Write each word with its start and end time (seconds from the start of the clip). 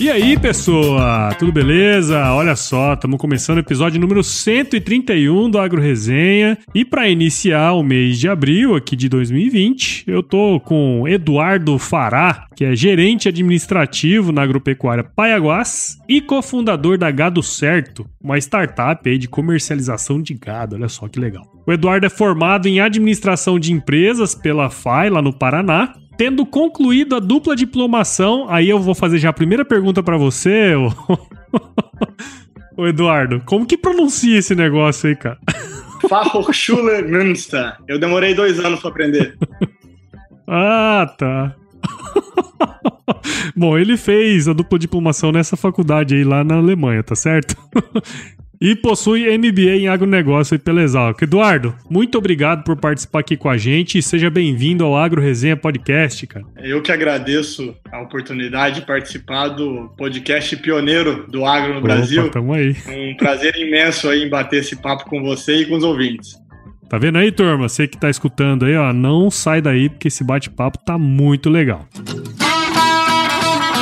E 0.00 0.08
aí, 0.08 0.38
pessoa? 0.38 1.34
Tudo 1.40 1.50
beleza? 1.50 2.32
Olha 2.32 2.54
só, 2.54 2.94
estamos 2.94 3.18
começando 3.18 3.56
o 3.56 3.60
episódio 3.60 4.00
número 4.00 4.22
131 4.22 5.50
do 5.50 5.58
Agro 5.58 5.82
Resenha. 5.82 6.56
E 6.72 6.84
para 6.84 7.08
iniciar 7.08 7.72
o 7.72 7.82
mês 7.82 8.16
de 8.16 8.28
abril 8.28 8.76
aqui 8.76 8.94
de 8.94 9.08
2020, 9.08 10.04
eu 10.06 10.22
tô 10.22 10.60
com 10.60 11.08
Eduardo 11.08 11.76
Fará, 11.80 12.46
que 12.54 12.64
é 12.64 12.76
gerente 12.76 13.28
administrativo 13.28 14.30
na 14.30 14.42
agropecuária 14.42 15.02
Paiaguás 15.02 15.98
e 16.08 16.20
cofundador 16.20 16.96
da 16.96 17.10
Gado 17.10 17.42
Certo, 17.42 18.08
uma 18.22 18.38
startup 18.38 19.10
aí 19.10 19.18
de 19.18 19.26
comercialização 19.26 20.22
de 20.22 20.32
gado. 20.32 20.76
Olha 20.76 20.88
só 20.88 21.08
que 21.08 21.18
legal. 21.18 21.42
O 21.66 21.72
Eduardo 21.72 22.06
é 22.06 22.10
formado 22.10 22.68
em 22.68 22.78
administração 22.78 23.58
de 23.58 23.72
empresas 23.72 24.32
pela 24.32 24.70
FAI 24.70 25.10
lá 25.10 25.20
no 25.20 25.32
Paraná 25.32 25.92
Tendo 26.18 26.44
concluído 26.44 27.14
a 27.14 27.20
dupla 27.20 27.54
diplomação, 27.54 28.46
aí 28.50 28.68
eu 28.68 28.80
vou 28.80 28.92
fazer 28.92 29.18
já 29.18 29.30
a 29.30 29.32
primeira 29.32 29.64
pergunta 29.64 30.02
para 30.02 30.18
você, 30.18 30.74
ô... 32.76 32.86
Eduardo. 32.86 33.40
Como 33.46 33.64
que 33.64 33.78
pronuncia 33.78 34.36
esse 34.36 34.52
negócio 34.56 35.08
aí, 35.08 35.14
cara? 35.14 35.38
Fachhochschule 36.08 37.02
Münster. 37.02 37.76
Eu 37.86 38.00
demorei 38.00 38.34
dois 38.34 38.58
anos 38.58 38.80
para 38.80 38.90
aprender. 38.90 39.38
ah, 40.48 41.06
tá. 41.16 41.54
Bom, 43.56 43.78
ele 43.78 43.96
fez 43.96 44.48
a 44.48 44.52
dupla 44.52 44.76
diplomação 44.76 45.30
nessa 45.30 45.56
faculdade 45.56 46.16
aí 46.16 46.24
lá 46.24 46.42
na 46.42 46.56
Alemanha, 46.56 47.04
tá 47.04 47.14
certo? 47.14 47.56
E 48.60 48.74
possui 48.74 49.26
MBA 49.36 49.76
em 49.76 49.88
agronegócio 49.88 50.54
e 50.54 50.58
pela 50.58 50.82
Exalc. 50.82 51.22
Eduardo, 51.22 51.74
muito 51.88 52.18
obrigado 52.18 52.64
por 52.64 52.76
participar 52.76 53.20
aqui 53.20 53.36
com 53.36 53.48
a 53.48 53.56
gente 53.56 53.98
e 53.98 54.02
seja 54.02 54.28
bem-vindo 54.28 54.84
ao 54.84 54.96
Agro 54.96 55.20
Resenha 55.20 55.56
Podcast, 55.56 56.26
cara. 56.26 56.44
Eu 56.58 56.82
que 56.82 56.90
agradeço 56.90 57.74
a 57.90 58.00
oportunidade 58.00 58.80
de 58.80 58.86
participar 58.86 59.48
do 59.48 59.90
podcast 59.96 60.56
pioneiro 60.56 61.26
do 61.28 61.44
agro 61.44 61.74
no 61.74 61.78
Opa, 61.78 61.88
Brasil. 61.88 62.30
Tamo 62.30 62.52
aí. 62.52 62.76
Um 62.88 63.16
prazer 63.16 63.54
imenso 63.56 64.08
aí 64.08 64.24
em 64.24 64.28
bater 64.28 64.60
esse 64.60 64.76
papo 64.76 65.04
com 65.04 65.22
você 65.22 65.62
e 65.62 65.66
com 65.66 65.76
os 65.76 65.84
ouvintes. 65.84 66.36
Tá 66.88 66.96
vendo 66.98 67.18
aí, 67.18 67.30
turma? 67.30 67.68
Você 67.68 67.86
que 67.86 67.98
tá 67.98 68.08
escutando 68.08 68.64
aí, 68.64 68.74
ó, 68.74 68.92
não 68.92 69.30
sai 69.30 69.60
daí 69.60 69.88
porque 69.90 70.08
esse 70.08 70.24
bate-papo 70.24 70.78
tá 70.78 70.96
muito 70.96 71.50
legal. 71.50 71.86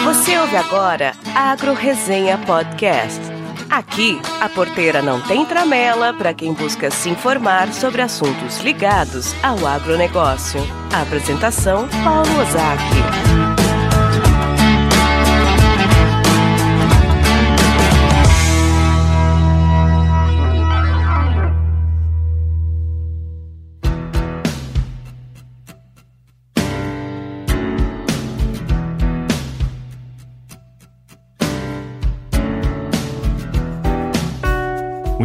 Você 0.05 0.39
ouve 0.39 0.57
agora 0.57 1.13
Agro 1.35 1.73
Resenha 1.73 2.39
Podcast 2.39 3.36
Aqui, 3.70 4.20
a 4.41 4.48
porteira 4.48 5.03
não 5.03 5.20
tem 5.20 5.45
tramela 5.45 6.14
para 6.14 6.33
quem 6.33 6.53
busca 6.53 6.91
se 6.91 7.11
informar 7.11 7.72
sobre 7.72 8.00
assuntos 8.00 8.59
ligados 8.61 9.34
ao 9.42 9.67
agronegócio. 9.67 10.61
A 10.95 11.03
apresentação: 11.03 11.89
Paulo 12.05 12.41
Ozaki. 12.41 13.26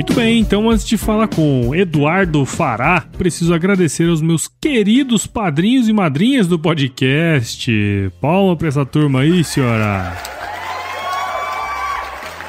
Muito 0.01 0.15
bem, 0.15 0.39
então 0.39 0.67
antes 0.67 0.83
de 0.83 0.97
falar 0.97 1.27
com 1.27 1.75
Eduardo 1.75 2.43
Fará, 2.43 3.01
preciso 3.19 3.53
agradecer 3.53 4.09
aos 4.09 4.19
meus 4.19 4.47
queridos 4.47 5.27
padrinhos 5.27 5.87
e 5.87 5.93
madrinhas 5.93 6.47
do 6.47 6.57
podcast. 6.57 8.11
Palma 8.19 8.55
pra 8.55 8.67
essa 8.67 8.83
turma 8.83 9.19
aí, 9.19 9.43
senhora. 9.43 10.17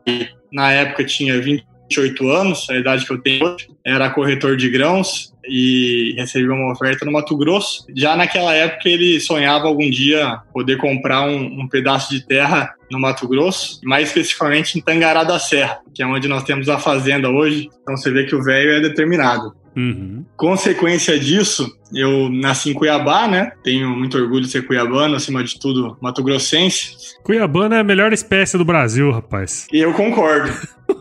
na 0.51 0.71
época 0.71 1.03
tinha 1.03 1.39
20 1.41 1.66
28 1.89 2.29
anos, 2.29 2.69
a 2.69 2.75
idade 2.75 3.05
que 3.05 3.11
eu 3.11 3.17
tenho 3.17 3.45
hoje, 3.45 3.69
era 3.85 4.09
corretor 4.09 4.57
de 4.57 4.69
grãos 4.69 5.33
e 5.47 6.13
recebeu 6.17 6.53
uma 6.53 6.73
oferta 6.73 7.05
no 7.05 7.11
Mato 7.11 7.35
Grosso. 7.37 7.85
Já 7.95 8.15
naquela 8.15 8.53
época 8.53 8.89
ele 8.89 9.19
sonhava 9.19 9.67
algum 9.67 9.89
dia 9.89 10.39
poder 10.53 10.77
comprar 10.77 11.21
um, 11.21 11.61
um, 11.61 11.67
pedaço 11.67 12.13
de 12.13 12.25
terra 12.25 12.73
no 12.91 12.99
Mato 12.99 13.27
Grosso, 13.27 13.79
mais 13.83 14.09
especificamente 14.09 14.77
em 14.77 14.81
Tangará 14.81 15.23
da 15.23 15.39
Serra, 15.39 15.79
que 15.93 16.03
é 16.03 16.05
onde 16.05 16.27
nós 16.27 16.43
temos 16.43 16.67
a 16.69 16.77
fazenda 16.77 17.29
hoje. 17.29 17.69
Então 17.81 17.95
você 17.95 18.11
vê 18.11 18.25
que 18.25 18.35
o 18.35 18.43
velho 18.43 18.71
é 18.71 18.81
determinado. 18.81 19.53
Uhum. 19.77 20.25
Consequência 20.35 21.19
disso, 21.19 21.71
eu 21.93 22.29
nasci 22.29 22.71
em 22.71 22.73
Cuiabá, 22.73 23.27
né? 23.27 23.51
Tenho 23.63 23.91
muito 23.91 24.17
orgulho 24.17 24.41
de 24.41 24.49
ser 24.49 24.65
cuiabano, 24.65 25.15
acima 25.15 25.43
de 25.43 25.59
tudo, 25.59 25.95
mato-grossense. 26.01 26.95
Cuiabano 27.23 27.75
é 27.75 27.79
a 27.79 27.83
melhor 27.83 28.11
espécie 28.11 28.57
do 28.57 28.65
Brasil, 28.65 29.11
rapaz. 29.11 29.67
E 29.71 29.77
eu 29.77 29.93
concordo. 29.93 30.51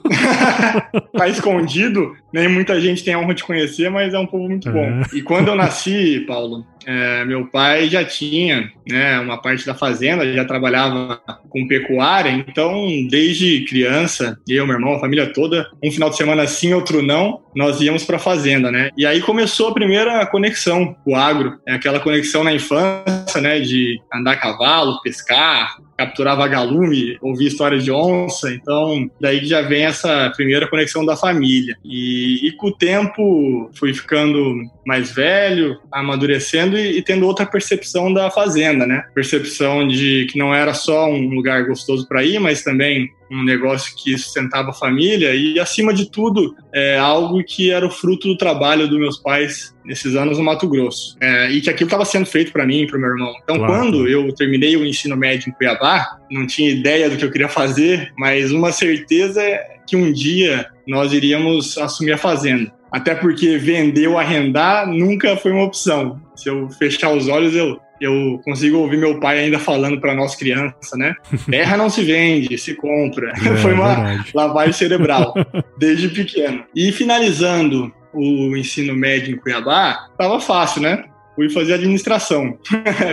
tá 1.12 1.28
escondido, 1.28 2.17
nem 2.33 2.49
muita 2.49 2.81
gente 2.81 3.05
tem 3.05 3.15
a 3.15 3.19
honra 3.19 3.34
de 3.34 3.44
conhecer, 3.44 3.91
mas 3.91 4.15
é 4.15 4.19
um 4.19 4.27
povo 4.27 4.49
muito 4.49 4.71
bom. 4.71 4.84
É. 4.84 5.03
E 5.15 5.22
quando 5.22 5.49
eu 5.49 5.55
nasci, 5.55 6.25
Paulo, 6.27 6.65
é, 6.86 7.24
meu 7.24 7.47
pai 7.47 7.88
já 7.88 8.04
tinha 8.04 8.70
né, 8.88 9.19
uma 9.19 9.36
parte 9.42 9.66
da 9.66 9.74
fazenda, 9.74 10.32
já 10.32 10.44
trabalhava 10.44 11.20
com 11.50 11.66
pecuária, 11.66 12.30
então 12.30 12.86
desde 13.10 13.64
criança, 13.64 14.38
eu, 14.48 14.65
meu 14.66 14.77
irmão, 14.77 14.94
a 14.94 15.00
família 15.00 15.33
toda, 15.33 15.68
um 15.83 15.91
final 15.91 16.09
de 16.09 16.16
semana 16.16 16.47
sim, 16.47 16.72
outro 16.72 17.03
não, 17.03 17.41
nós 17.54 17.80
íamos 17.80 18.04
para 18.04 18.16
a 18.16 18.21
fazenda, 18.21 18.71
né? 18.71 18.91
E 18.97 19.04
aí 19.04 19.21
começou 19.21 19.68
a 19.68 19.74
primeira 19.74 20.24
conexão 20.27 20.94
o 21.04 21.16
agro, 21.16 21.59
é 21.66 21.74
aquela 21.74 21.98
conexão 21.98 22.44
na 22.44 22.53
infância, 22.53 23.41
né, 23.41 23.59
de 23.59 24.00
andar 24.15 24.32
a 24.32 24.36
cavalo, 24.36 25.00
pescar, 25.03 25.77
capturar 25.97 26.36
vagalume, 26.36 27.16
ouvir 27.22 27.47
histórias 27.47 27.82
de 27.82 27.91
onça, 27.91 28.53
então 28.53 29.10
daí 29.21 29.44
já 29.44 29.62
vem 29.62 29.84
essa 29.84 30.30
primeira 30.36 30.68
conexão 30.68 31.04
da 31.04 31.16
família. 31.16 31.77
E, 31.84 32.47
e 32.47 32.53
com 32.53 32.68
o 32.68 32.72
tempo 32.72 33.71
fui 33.74 33.94
ficando 33.94 34.54
mais 34.86 35.12
velho, 35.12 35.78
amadurecendo 35.91 36.76
e, 36.77 36.99
e, 36.99 37.03
tendo 37.03 37.27
outra 37.27 37.47
percepção 37.47 38.13
da 38.13 38.31
fazenda, 38.31 38.87
né? 38.87 39.05
Percepção 39.15 39.87
de 39.87 40.27
que 40.31 40.39
não 40.39 40.55
era 40.55 40.75
só 40.75 41.09
um 41.09 41.28
lugar 41.28 41.65
gostoso 41.67 42.07
para 42.09 42.25
ir, 42.25 42.39
mas 42.39 42.63
também 42.63 43.11
um 43.31 43.43
negócio 43.43 43.95
que 43.97 44.17
sustentava 44.17 44.71
a 44.71 44.73
família 44.73 45.34
e, 45.34 45.59
acima 45.59 45.93
de 45.93 46.11
tudo, 46.11 46.55
é 46.73 46.97
algo 46.97 47.43
que 47.43 47.71
era 47.71 47.87
o 47.87 47.91
fruto 47.91 48.28
do 48.28 48.37
trabalho 48.37 48.89
dos 48.89 48.99
meus 48.99 49.19
pais 49.19 49.75
nesses 49.84 50.15
anos 50.15 50.39
no 50.39 50.45
Mato 50.45 50.69
Grosso. 50.69 51.17
É, 51.21 51.51
e 51.51 51.61
que 51.61 51.71
aquilo 51.71 51.89
estava 51.89 52.05
sendo 52.05 52.27
feito 52.27 52.53
para 52.53 52.67
mim 52.67 52.83
e 52.83 52.87
para 52.87 52.97
o 52.97 53.01
meu 53.01 53.11
irmão. 53.11 53.34
Então, 53.43 53.59
claro. 53.59 53.73
quando 53.73 54.09
eu 54.09 54.33
terminei 54.33 54.77
o 54.77 54.84
ensino 54.84 55.17
médio 55.17 55.51
em 55.51 55.53
Cuiabá, 55.53 56.19
não 56.31 56.47
tinha 56.47 56.71
ideia 56.71 57.11
do 57.11 57.17
que 57.17 57.25
eu 57.25 57.31
queria 57.31 57.49
fazer, 57.49 58.13
mas 58.17 58.53
uma 58.53 58.71
certeza 58.73 59.43
é 59.43 59.77
que 59.87 59.97
um 59.97 60.13
dia 60.13 60.67
nós 60.87 61.13
iríamos 61.13 61.78
assumir 61.78 62.13
a 62.13 62.19
fazenda. 62.19 62.73
Até 62.91 63.15
porque 63.15 63.59
vender 63.59 64.06
ou 64.09 64.18
arrendar 64.18 64.86
nunca 64.86 65.36
foi 65.36 65.53
uma 65.53 65.65
opção. 65.65 66.21
Se 66.34 66.48
eu 66.48 66.68
fechar 66.71 67.12
os 67.12 67.28
olhos, 67.28 67.54
eu, 67.54 67.80
eu 68.00 68.41
consigo 68.44 68.78
ouvir 68.78 68.98
meu 68.98 69.18
pai 69.18 69.41
ainda 69.41 69.59
falando 69.59 70.00
para 70.00 70.15
nós 70.15 70.34
criança, 70.34 70.97
né? 70.97 71.15
Terra 71.50 71.77
não 71.77 71.91
se 71.91 72.03
vende, 72.04 72.56
se 72.59 72.74
compra. 72.74 73.33
É, 73.33 73.56
foi 73.59 73.72
uma 73.72 73.94
verdade. 73.94 74.30
lavagem 74.34 74.72
cerebral 74.72 75.34
desde 75.78 76.09
pequeno. 76.09 76.65
E 76.74 76.92
finalizando 76.92 77.92
o 78.12 78.56
ensino 78.56 78.94
médio 78.94 79.34
em 79.34 79.39
Cuiabá, 79.39 80.09
tava 80.16 80.41
fácil, 80.41 80.82
né? 80.82 81.04
Fui 81.34 81.50
fazer 81.50 81.74
administração, 81.74 82.56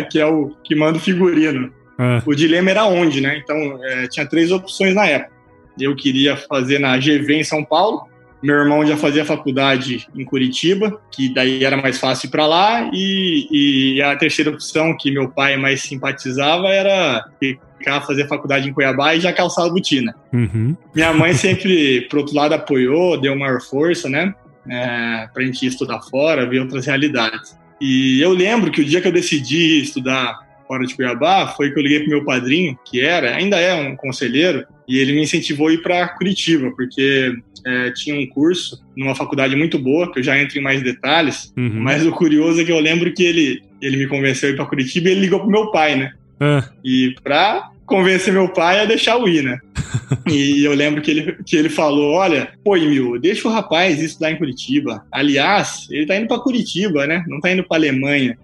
que 0.09 0.17
é 0.17 0.25
o 0.25 0.55
que 0.63 0.75
manda 0.75 0.97
o 0.97 1.01
figurino. 1.01 1.73
É. 1.99 2.21
O 2.25 2.33
dilema 2.33 2.71
era 2.71 2.85
onde, 2.85 3.19
né? 3.21 3.37
Então, 3.43 3.79
é, 3.83 4.07
tinha 4.07 4.25
três 4.25 4.49
opções 4.49 4.95
na 4.95 5.05
época. 5.05 5.33
Eu 5.79 5.95
queria 5.95 6.37
fazer 6.37 6.79
na 6.79 6.97
GV 6.97 7.33
em 7.35 7.43
São 7.43 7.63
Paulo, 7.63 8.07
meu 8.43 8.55
irmão 8.55 8.85
já 8.85 8.97
fazia 8.97 9.23
faculdade 9.23 10.05
em 10.13 10.25
Curitiba, 10.25 10.99
que 11.09 11.33
daí 11.33 11.63
era 11.63 11.77
mais 11.77 11.97
fácil 11.97 12.27
ir 12.27 12.29
para 12.29 12.45
lá, 12.45 12.89
e, 12.93 13.47
e, 13.95 14.01
a 14.01 14.15
terceira 14.17 14.51
opção 14.51 14.95
que 14.97 15.09
meu 15.09 15.29
pai 15.29 15.55
mais 15.55 15.81
simpatizava 15.81 16.67
era 16.67 17.25
ficar 17.39 18.01
fazer 18.01 18.27
faculdade 18.27 18.67
em 18.67 18.73
Cuiabá 18.73 19.15
e 19.15 19.21
já 19.21 19.31
calçar 19.31 19.65
a 19.65 19.69
botina. 19.69 20.13
Uhum. 20.33 20.75
Minha 20.93 21.13
mãe 21.13 21.33
sempre, 21.33 22.01
por 22.09 22.19
outro 22.19 22.35
lado, 22.35 22.53
apoiou, 22.53 23.19
deu 23.19 23.33
maior 23.35 23.61
força, 23.61 24.09
né? 24.09 24.35
É, 24.69 25.27
pra 25.33 25.43
gente 25.43 25.65
estudar 25.65 26.01
fora, 26.01 26.45
ver 26.45 26.59
outras 26.59 26.85
realidades. 26.85 27.57
E 27.79 28.21
eu 28.21 28.31
lembro 28.31 28.71
que 28.71 28.81
o 28.81 28.85
dia 28.85 29.01
que 29.01 29.07
eu 29.07 29.11
decidi 29.11 29.81
estudar 29.81 30.39
fora 30.67 30.85
de 30.85 30.95
Cuiabá 30.95 31.47
foi 31.55 31.71
que 31.71 31.79
eu 31.79 31.83
liguei 31.83 31.99
pro 32.01 32.09
meu 32.09 32.25
padrinho, 32.25 32.77
que 32.85 33.01
era, 33.01 33.35
ainda 33.35 33.57
é 33.57 33.73
um 33.73 33.95
conselheiro, 33.95 34.65
e 34.87 34.97
ele 34.97 35.13
me 35.13 35.23
incentivou 35.23 35.67
a 35.67 35.73
ir 35.73 35.81
para 35.81 36.07
Curitiba, 36.09 36.71
porque 36.75 37.33
é, 37.65 37.91
tinha 37.91 38.15
um 38.15 38.27
curso 38.27 38.83
numa 38.95 39.15
faculdade 39.15 39.55
muito 39.55 39.79
boa, 39.79 40.11
que 40.11 40.19
eu 40.19 40.23
já 40.23 40.39
entro 40.39 40.57
em 40.57 40.61
mais 40.61 40.81
detalhes, 40.81 41.53
uhum. 41.57 41.71
mas 41.75 42.05
o 42.05 42.11
curioso 42.11 42.61
é 42.61 42.65
que 42.65 42.71
eu 42.71 42.79
lembro 42.79 43.11
que 43.13 43.23
ele, 43.23 43.63
ele 43.81 43.97
me 43.97 44.07
convenceu 44.07 44.49
a 44.49 44.51
ir 44.51 44.55
para 44.55 44.65
Curitiba 44.65 45.09
e 45.09 45.11
ele 45.11 45.21
ligou 45.21 45.39
pro 45.39 45.49
meu 45.49 45.71
pai, 45.71 45.95
né? 45.95 46.11
É. 46.39 46.63
E 46.83 47.15
para 47.23 47.69
convencer 47.85 48.33
meu 48.33 48.49
pai 48.49 48.79
a 48.79 48.85
deixar 48.85 49.17
eu 49.19 49.27
ir, 49.27 49.43
né? 49.43 49.59
e 50.27 50.63
eu 50.63 50.73
lembro 50.73 51.01
que 51.01 51.11
ele, 51.11 51.37
que 51.45 51.55
ele 51.55 51.69
falou: 51.69 52.13
Olha, 52.13 52.49
pô, 52.63 52.75
Emil, 52.75 53.19
deixa 53.19 53.47
o 53.47 53.51
rapaz 53.51 54.01
estudar 54.01 54.31
em 54.31 54.37
Curitiba. 54.37 55.05
Aliás, 55.11 55.87
ele 55.89 56.05
tá 56.05 56.15
indo 56.15 56.27
para 56.27 56.39
Curitiba, 56.39 57.05
né? 57.05 57.23
Não 57.27 57.39
tá 57.39 57.51
indo 57.51 57.63
para 57.63 57.77
Alemanha. 57.77 58.37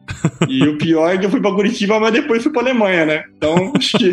E 0.47 0.63
o 0.63 0.77
pior 0.77 1.13
é 1.13 1.17
que 1.17 1.25
eu 1.25 1.29
fui 1.29 1.41
para 1.41 1.53
Curitiba, 1.53 1.99
mas 1.99 2.13
depois 2.13 2.43
fui 2.43 2.51
para 2.51 2.61
Alemanha, 2.61 3.05
né? 3.05 3.23
Então, 3.35 3.73
acho 3.75 3.97
que 3.97 4.11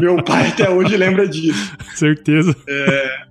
meu 0.00 0.22
pai 0.22 0.48
até 0.48 0.70
hoje 0.70 0.96
lembra 0.96 1.28
disso. 1.28 1.76
Certeza. 1.94 2.56
É, 2.68 3.22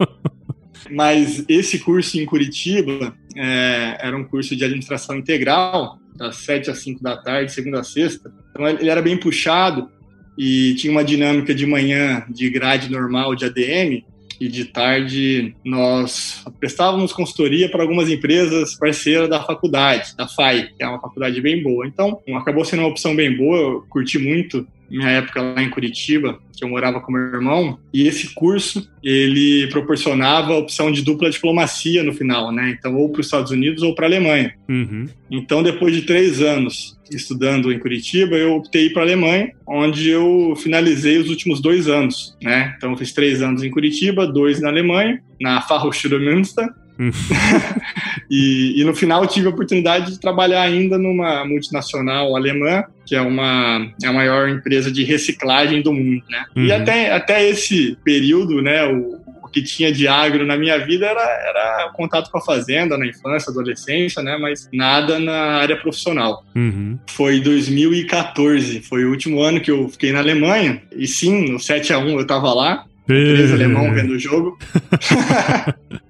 mas 0.92 1.44
esse 1.48 1.80
curso 1.80 2.20
em 2.20 2.26
Curitiba 2.26 3.14
é, 3.36 3.98
era 4.00 4.18
um 4.18 4.24
curso 4.24 4.56
de 4.56 4.64
administração 4.64 5.16
integral, 5.16 6.00
das 6.16 6.38
7 6.38 6.70
às 6.70 6.80
5 6.80 7.02
da 7.02 7.18
tarde, 7.18 7.52
segunda 7.52 7.80
a 7.80 7.84
sexta. 7.84 8.32
Então 8.52 8.68
ele 8.68 8.90
era 8.90 9.02
bem 9.02 9.18
puxado 9.18 9.90
e 10.38 10.75
tinha 10.75 10.92
uma 10.92 11.04
dinâmica 11.04 11.54
de 11.54 11.66
manhã 11.66 12.25
de 12.30 12.50
grade 12.50 12.92
normal 12.92 13.36
de 13.36 13.46
ADM 13.46 14.04
e 14.39 14.47
de 14.47 14.65
tarde 14.65 15.53
nós 15.63 16.44
prestávamos 16.59 17.12
consultoria 17.12 17.69
para 17.69 17.81
algumas 17.81 18.09
empresas 18.09 18.75
parceiras 18.75 19.30
da 19.30 19.44
faculdade, 19.44 20.15
da 20.15 20.27
FAI, 20.27 20.69
que 20.77 20.83
é 20.83 20.88
uma 20.88 21.01
faculdade 21.01 21.41
bem 21.41 21.62
boa. 21.62 21.86
Então, 21.86 22.19
acabou 22.36 22.63
sendo 22.63 22.80
uma 22.81 22.89
opção 22.89 23.15
bem 23.15 23.36
boa, 23.36 23.57
eu 23.57 23.86
curti 23.89 24.18
muito 24.18 24.65
minha 24.89 25.09
época 25.09 25.41
lá 25.41 25.62
em 25.62 25.69
Curitiba, 25.69 26.39
que 26.56 26.63
eu 26.63 26.69
morava 26.69 27.00
com 27.00 27.12
meu 27.12 27.21
irmão, 27.21 27.80
e 27.94 28.07
esse 28.07 28.33
curso 28.33 28.89
ele 29.03 29.68
proporcionava 29.68 30.53
a 30.53 30.57
opção 30.57 30.91
de 30.91 31.01
dupla 31.01 31.30
diplomacia 31.30 32.03
no 32.03 32.13
final, 32.13 32.51
né? 32.51 32.75
Então, 32.77 32.95
ou 32.95 33.09
para 33.09 33.21
os 33.21 33.27
Estados 33.27 33.51
Unidos 33.51 33.81
ou 33.83 33.95
para 33.95 34.06
a 34.06 34.09
Alemanha. 34.09 34.53
Uhum. 34.68 35.07
Então, 35.31 35.63
depois 35.63 35.95
de 35.95 36.01
três 36.01 36.41
anos 36.41 36.97
estudando 37.09 37.71
em 37.71 37.80
Curitiba, 37.80 38.36
eu 38.36 38.56
optei 38.56 38.89
para 38.89 39.01
a 39.01 39.06
Alemanha, 39.06 39.51
onde 39.68 40.09
eu 40.09 40.53
finalizei 40.57 41.18
os 41.18 41.30
últimos 41.30 41.62
dois 41.62 41.88
anos, 41.88 42.38
né? 42.41 42.74
Então, 42.77 42.91
eu 42.91 42.97
fiz 42.97 43.13
três 43.13 43.41
anos 43.41 43.63
em 43.63 43.71
Curitiba, 43.71 44.27
dois 44.27 44.62
na 44.62 44.69
Alemanha, 44.69 45.21
na 45.39 45.62
Fachhochschule 45.62 46.19
Münster, 46.19 46.68
e, 48.30 48.81
e, 48.81 48.84
no 48.84 48.94
final 48.94 49.25
tive 49.25 49.48
a 49.48 49.51
oportunidade 49.51 50.12
de 50.12 50.19
trabalhar 50.19 50.62
ainda 50.62 50.98
numa 50.98 51.46
multinacional 51.46 52.36
alemã, 52.36 52.84
que 53.06 53.16
é 53.16 53.22
uma 53.22 53.88
é 54.04 54.07
a 54.07 54.13
maior 54.13 54.50
empresa 54.50 54.92
de 54.92 55.04
reciclagem 55.04 55.81
do 55.81 55.94
mundo, 55.94 56.24
né? 56.30 56.46
Uhum. 56.56 56.66
E 56.66 56.72
até, 56.72 57.13
até 57.13 57.48
esse 57.48 57.98
período, 58.04 58.62
né, 58.62 58.86
o, 58.86 59.18
o 59.42 59.48
que 59.48 59.63
tinha 59.63 59.94
de 59.94 60.10
agro 60.10 60.46
na 60.46 60.57
minha 60.57 60.78
vida 60.78 61.06
era, 61.06 61.22
era 61.22 61.92
contato 61.94 62.30
com 62.30 62.38
a 62.38 62.42
fazenda 62.42 62.98
na 62.98 63.07
infância, 63.07 63.50
adolescência, 63.50 64.22
né? 64.22 64.38
Mas 64.38 64.68
nada 64.74 65.19
na 65.19 65.57
área 65.57 65.78
profissional. 65.78 66.44
Uhum. 66.54 67.00
Foi 67.07 67.40
2014, 67.40 68.81
foi 68.81 69.06
o 69.06 69.10
último 69.10 69.42
ano 69.42 69.62
que 69.62 69.72
eu 69.72 69.88
fiquei 69.88 70.12
na 70.12 70.19
Alemanha. 70.19 70.81
E 70.92 71.07
sim, 71.07 71.50
no 71.50 71.60
7 71.60 71.94
a 71.94 72.00
1 72.00 72.19
eu 72.19 72.28
tava 72.28 72.54
lá. 72.54 72.84
Três 73.07 73.51
alemão 73.51 73.92
vendo 73.92 74.12
o 74.12 74.19
jogo. 74.19 74.60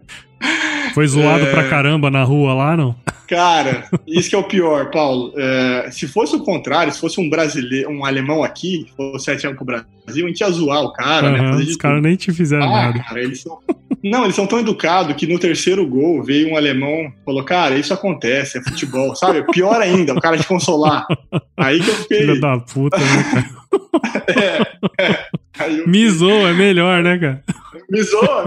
Foi 0.94 1.08
zoado 1.08 1.46
é... 1.46 1.52
pra 1.52 1.70
caramba 1.70 2.10
na 2.10 2.24
rua 2.24 2.54
lá, 2.54 2.78
não? 2.78 2.96
Cara, 3.30 3.88
isso 4.08 4.28
que 4.28 4.36
é 4.36 4.40
o 4.40 4.44
pior, 4.44 4.90
Paulo. 4.90 5.32
É, 5.38 5.92
se 5.92 6.08
fosse 6.08 6.36
o 6.36 6.40
contrário, 6.40 6.92
se 6.92 7.00
fosse 7.00 7.22
um 7.22 7.30
brasileiro, 7.30 7.92
um 7.92 8.04
alemão 8.04 8.44
aqui, 8.44 8.88
fosse 8.98 9.26
7 9.26 9.46
anos 9.46 9.58
pro 9.58 9.66
Brasil, 9.68 10.26
a 10.26 10.28
gente 10.28 10.40
ia 10.40 10.50
zoar 10.50 10.82
o 10.82 10.92
cara, 10.92 11.28
uhum, 11.28 11.58
né? 11.58 11.64
os 11.64 11.78
caras 11.78 12.02
nem 12.02 12.16
te 12.16 12.34
fizeram 12.34 12.66
ah, 12.66 12.88
nada. 12.88 13.04
Cara, 13.04 13.22
eles 13.22 13.42
são... 13.42 13.60
Não, 14.04 14.24
eles 14.24 14.36
são 14.36 14.48
tão 14.48 14.60
educados 14.60 15.16
que 15.16 15.28
no 15.28 15.38
terceiro 15.38 15.86
gol 15.86 16.24
veio 16.24 16.50
um 16.50 16.58
alemão 16.58 17.12
falou: 17.26 17.44
Cara, 17.44 17.76
isso 17.76 17.94
acontece, 17.94 18.58
é 18.58 18.64
futebol, 18.64 19.14
sabe? 19.14 19.44
Pior 19.52 19.80
ainda, 19.82 20.14
o 20.14 20.22
cara 20.22 20.38
te 20.38 20.48
consolar. 20.48 21.06
Aí 21.58 21.82
que 21.82 21.90
eu 21.90 21.96
fiquei. 21.96 22.20
Filha 22.20 22.40
da 22.40 22.60
puta, 22.60 22.98
né, 22.98 23.24
cara? 23.34 23.60
é, 24.98 25.04
é. 25.04 25.30
Eu... 25.68 26.12
Zoa, 26.12 26.50
é 26.50 26.54
melhor, 26.54 27.04
né, 27.04 27.18
cara? 27.18 27.44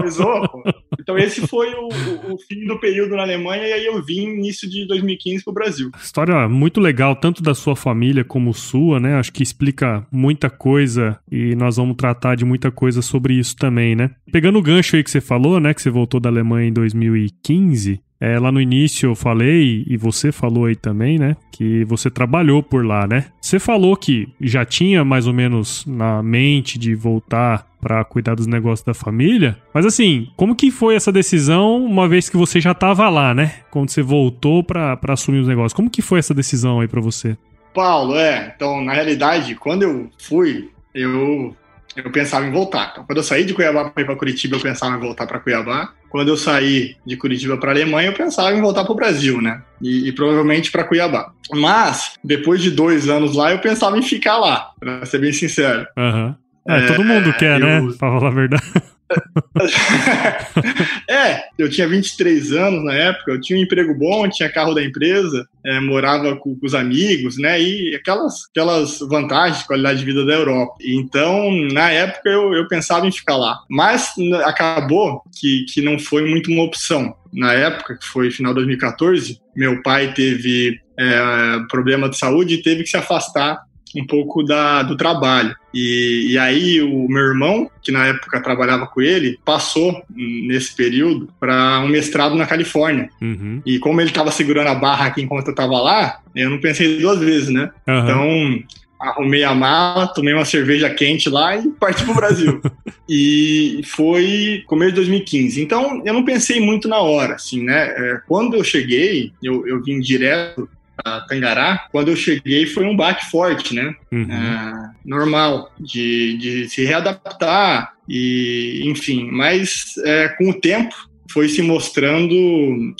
Zoa, 0.09 0.47
pô. 0.47 0.63
Então 0.99 1.17
esse 1.17 1.45
foi 1.47 1.73
o, 1.73 1.89
o, 1.89 2.33
o, 2.33 2.37
fim 2.39 2.65
do 2.65 2.79
período 2.79 3.15
na 3.15 3.23
Alemanha 3.23 3.67
e 3.67 3.73
aí 3.73 3.85
eu 3.85 4.01
vim 4.01 4.29
início 4.29 4.69
de 4.69 4.72
2015 4.87 5.43
pro 5.43 5.53
Brasil. 5.53 5.91
História 6.01 6.47
muito 6.49 6.79
legal, 6.79 7.15
tanto 7.15 7.41
da 7.41 7.53
sua 7.53 7.75
família 7.75 8.23
como 8.23 8.53
sua, 8.53 8.99
né? 8.99 9.15
Acho 9.15 9.31
que 9.31 9.43
explica 9.43 10.05
muita 10.11 10.49
coisa 10.49 11.19
e 11.31 11.55
nós 11.55 11.77
vamos 11.77 11.95
tratar 11.95 12.35
de 12.35 12.45
muita 12.45 12.71
coisa 12.71 13.01
sobre 13.01 13.35
isso 13.35 13.55
também, 13.55 13.95
né? 13.95 14.11
Pegando 14.31 14.59
o 14.59 14.61
gancho 14.61 14.95
aí 14.95 15.03
que 15.03 15.11
você 15.11 15.21
falou, 15.21 15.59
né? 15.59 15.73
Que 15.73 15.81
você 15.81 15.89
voltou 15.89 16.19
da 16.19 16.29
Alemanha 16.29 16.67
em 16.69 16.73
2015. 16.73 18.01
É, 18.23 18.39
lá 18.39 18.53
no 18.53 18.61
início 18.61 19.09
eu 19.09 19.15
falei, 19.15 19.83
e 19.85 19.97
você 19.97 20.31
falou 20.31 20.63
aí 20.63 20.77
também, 20.77 21.19
né? 21.19 21.35
Que 21.51 21.83
você 21.83 22.09
trabalhou 22.09 22.63
por 22.63 22.85
lá, 22.85 23.05
né? 23.05 23.25
Você 23.41 23.59
falou 23.59 23.97
que 23.97 24.29
já 24.39 24.63
tinha 24.63 25.03
mais 25.03 25.27
ou 25.27 25.33
menos 25.33 25.85
na 25.85 26.23
mente 26.23 26.79
de 26.79 26.95
voltar 26.95 27.67
para 27.81 28.01
cuidar 28.05 28.35
dos 28.35 28.47
negócios 28.47 28.85
da 28.85 28.93
família. 28.93 29.57
Mas 29.73 29.85
assim, 29.85 30.29
como 30.37 30.55
que 30.55 30.71
foi 30.71 30.95
essa 30.95 31.11
decisão, 31.11 31.83
uma 31.83 32.07
vez 32.07 32.29
que 32.29 32.37
você 32.37 32.61
já 32.61 32.71
estava 32.71 33.09
lá, 33.09 33.33
né? 33.33 33.55
Quando 33.69 33.89
você 33.89 34.01
voltou 34.01 34.63
para 34.63 34.97
assumir 35.09 35.39
os 35.39 35.47
negócios. 35.49 35.73
Como 35.73 35.89
que 35.89 36.01
foi 36.01 36.19
essa 36.19 36.33
decisão 36.33 36.79
aí 36.79 36.87
para 36.87 37.01
você? 37.01 37.37
Paulo, 37.73 38.15
é. 38.15 38.53
Então, 38.55 38.81
na 38.81 38.93
realidade, 38.93 39.53
quando 39.55 39.83
eu 39.83 40.09
fui, 40.17 40.69
eu 40.95 41.53
eu 41.93 42.09
pensava 42.09 42.45
em 42.45 42.51
voltar. 42.51 42.91
Então, 42.91 43.03
quando 43.05 43.17
eu 43.17 43.23
saí 43.23 43.43
de 43.43 43.53
Cuiabá 43.53 43.89
para 43.89 44.01
ir 44.01 44.05
para 44.05 44.15
Curitiba, 44.15 44.55
eu 44.55 44.61
pensava 44.61 44.95
em 44.95 44.99
voltar 44.99 45.27
para 45.27 45.39
Cuiabá. 45.39 45.91
Quando 46.13 46.27
eu 46.27 46.37
saí 46.37 46.95
de 47.03 47.17
Curitiba 47.17 47.57
para 47.57 47.71
Alemanha, 47.71 48.09
eu 48.09 48.13
pensava 48.13 48.55
em 48.55 48.61
voltar 48.61 48.83
para 48.83 48.91
o 48.91 48.95
Brasil, 48.95 49.41
né? 49.41 49.63
E, 49.81 50.09
e 50.09 50.11
provavelmente 50.11 50.69
para 50.71 50.83
Cuiabá. 50.83 51.31
Mas, 51.51 52.19
depois 52.23 52.61
de 52.61 52.69
dois 52.69 53.09
anos 53.09 53.35
lá, 53.35 53.51
eu 53.51 53.57
pensava 53.57 53.97
em 53.97 54.03
ficar 54.03 54.37
lá, 54.37 54.69
para 54.79 55.03
ser 55.07 55.17
bem 55.17 55.33
sincero. 55.33 55.87
Uhum. 55.97 56.35
É, 56.67 56.77
é, 56.77 56.85
todo 56.85 57.03
mundo 57.03 57.33
quer, 57.33 57.59
né? 57.59 57.79
eu... 57.79 57.87
né? 57.87 57.93
Pra 57.97 58.11
falar 58.11 58.27
a 58.27 58.31
verdade. 58.31 58.63
é, 61.23 61.43
eu 61.57 61.69
tinha 61.69 61.87
23 61.87 62.51
anos 62.53 62.83
na 62.83 62.93
época, 62.93 63.31
eu 63.31 63.41
tinha 63.41 63.57
um 63.57 63.61
emprego 63.61 63.93
bom, 63.93 64.29
tinha 64.29 64.51
carro 64.51 64.73
da 64.73 64.83
empresa, 64.83 65.47
é, 65.65 65.79
morava 65.79 66.35
com, 66.35 66.55
com, 66.55 66.65
os 66.65 66.75
amigos, 66.75 67.37
né? 67.37 67.61
E 67.61 67.95
aquelas, 67.95 68.45
aquelas 68.49 68.99
vantagens 68.99 69.59
de 69.59 69.67
qualidade 69.67 69.99
de 69.99 70.05
vida 70.05 70.25
da 70.25 70.33
Europa. 70.33 70.75
Então, 70.81 71.51
na 71.71 71.89
época, 71.89 72.29
eu, 72.29 72.53
eu 72.53 72.67
pensava 72.67 73.07
em 73.07 73.11
ficar 73.11 73.37
lá. 73.37 73.59
Mas 73.69 74.13
acabou 74.43 75.21
que, 75.39 75.65
que 75.73 75.81
não 75.81 75.97
foi 75.97 76.29
muito 76.29 76.51
uma 76.51 76.63
opção. 76.63 77.15
Na 77.33 77.53
época, 77.53 77.97
que 77.97 78.05
foi 78.05 78.29
final 78.29 78.53
de 78.53 78.57
2014, 78.57 79.39
meu 79.55 79.81
pai 79.81 80.13
teve 80.13 80.79
é, 80.99 81.59
problema 81.69 82.09
de 82.09 82.17
saúde 82.17 82.55
e 82.55 82.61
teve 82.61 82.83
que 82.83 82.89
se 82.89 82.97
afastar 82.97 83.59
um 83.95 84.05
pouco 84.05 84.43
da, 84.43 84.83
do 84.83 84.97
trabalho. 84.97 85.55
E, 85.73 86.31
e 86.31 86.37
aí 86.37 86.81
o 86.81 87.07
meu 87.07 87.23
irmão, 87.23 87.69
que 87.81 87.91
na 87.91 88.07
época 88.07 88.41
trabalhava 88.41 88.87
com 88.87 89.01
ele, 89.01 89.39
passou 89.43 90.03
nesse 90.09 90.75
período 90.75 91.29
para 91.39 91.79
um 91.79 91.87
mestrado 91.87 92.35
na 92.35 92.45
Califórnia. 92.45 93.09
Uhum. 93.21 93.61
E 93.65 93.79
como 93.79 94.01
ele 94.01 94.09
estava 94.09 94.31
segurando 94.31 94.67
a 94.67 94.75
barra 94.75 95.07
aqui 95.07 95.21
enquanto 95.21 95.47
eu 95.47 95.51
estava 95.51 95.79
lá, 95.79 96.19
eu 96.35 96.49
não 96.49 96.59
pensei 96.59 96.99
duas 96.99 97.19
vezes, 97.19 97.49
né? 97.49 97.71
Uhum. 97.87 97.99
Então 97.99 98.63
arrumei 99.03 99.43
a 99.43 99.53
mala, 99.53 100.07
tomei 100.07 100.33
uma 100.33 100.45
cerveja 100.45 100.89
quente 100.89 101.29
lá 101.29 101.57
e 101.57 101.69
parti 101.71 102.05
pro 102.05 102.13
Brasil. 102.13 102.61
e 103.07 103.81
foi 103.85 104.63
começo 104.65 104.91
de 104.91 104.95
2015. 104.97 105.61
Então, 105.61 106.01
eu 106.05 106.13
não 106.13 106.23
pensei 106.23 106.61
muito 106.61 106.87
na 106.87 106.99
hora, 106.99 107.35
assim, 107.35 107.61
né? 107.63 107.89
É, 107.89 108.21
quando 108.25 108.55
eu 108.55 108.63
cheguei, 108.63 109.33
eu, 109.43 109.67
eu 109.67 109.83
vim 109.83 109.99
direto 109.99 110.69
a 111.03 111.21
Tangará, 111.21 111.87
quando 111.91 112.09
eu 112.09 112.15
cheguei 112.15 112.65
foi 112.65 112.85
um 112.85 112.95
baque 112.95 113.29
forte, 113.29 113.73
né? 113.73 113.95
Uhum. 114.11 114.31
É, 114.31 114.91
normal, 115.05 115.71
de, 115.79 116.37
de 116.37 116.69
se 116.69 116.83
readaptar 116.83 117.93
e, 118.07 118.83
enfim, 118.85 119.29
mas 119.31 119.93
é, 120.05 120.29
com 120.29 120.49
o 120.49 120.59
tempo 120.59 120.93
foi 121.31 121.49
se 121.49 121.61
mostrando 121.61 122.35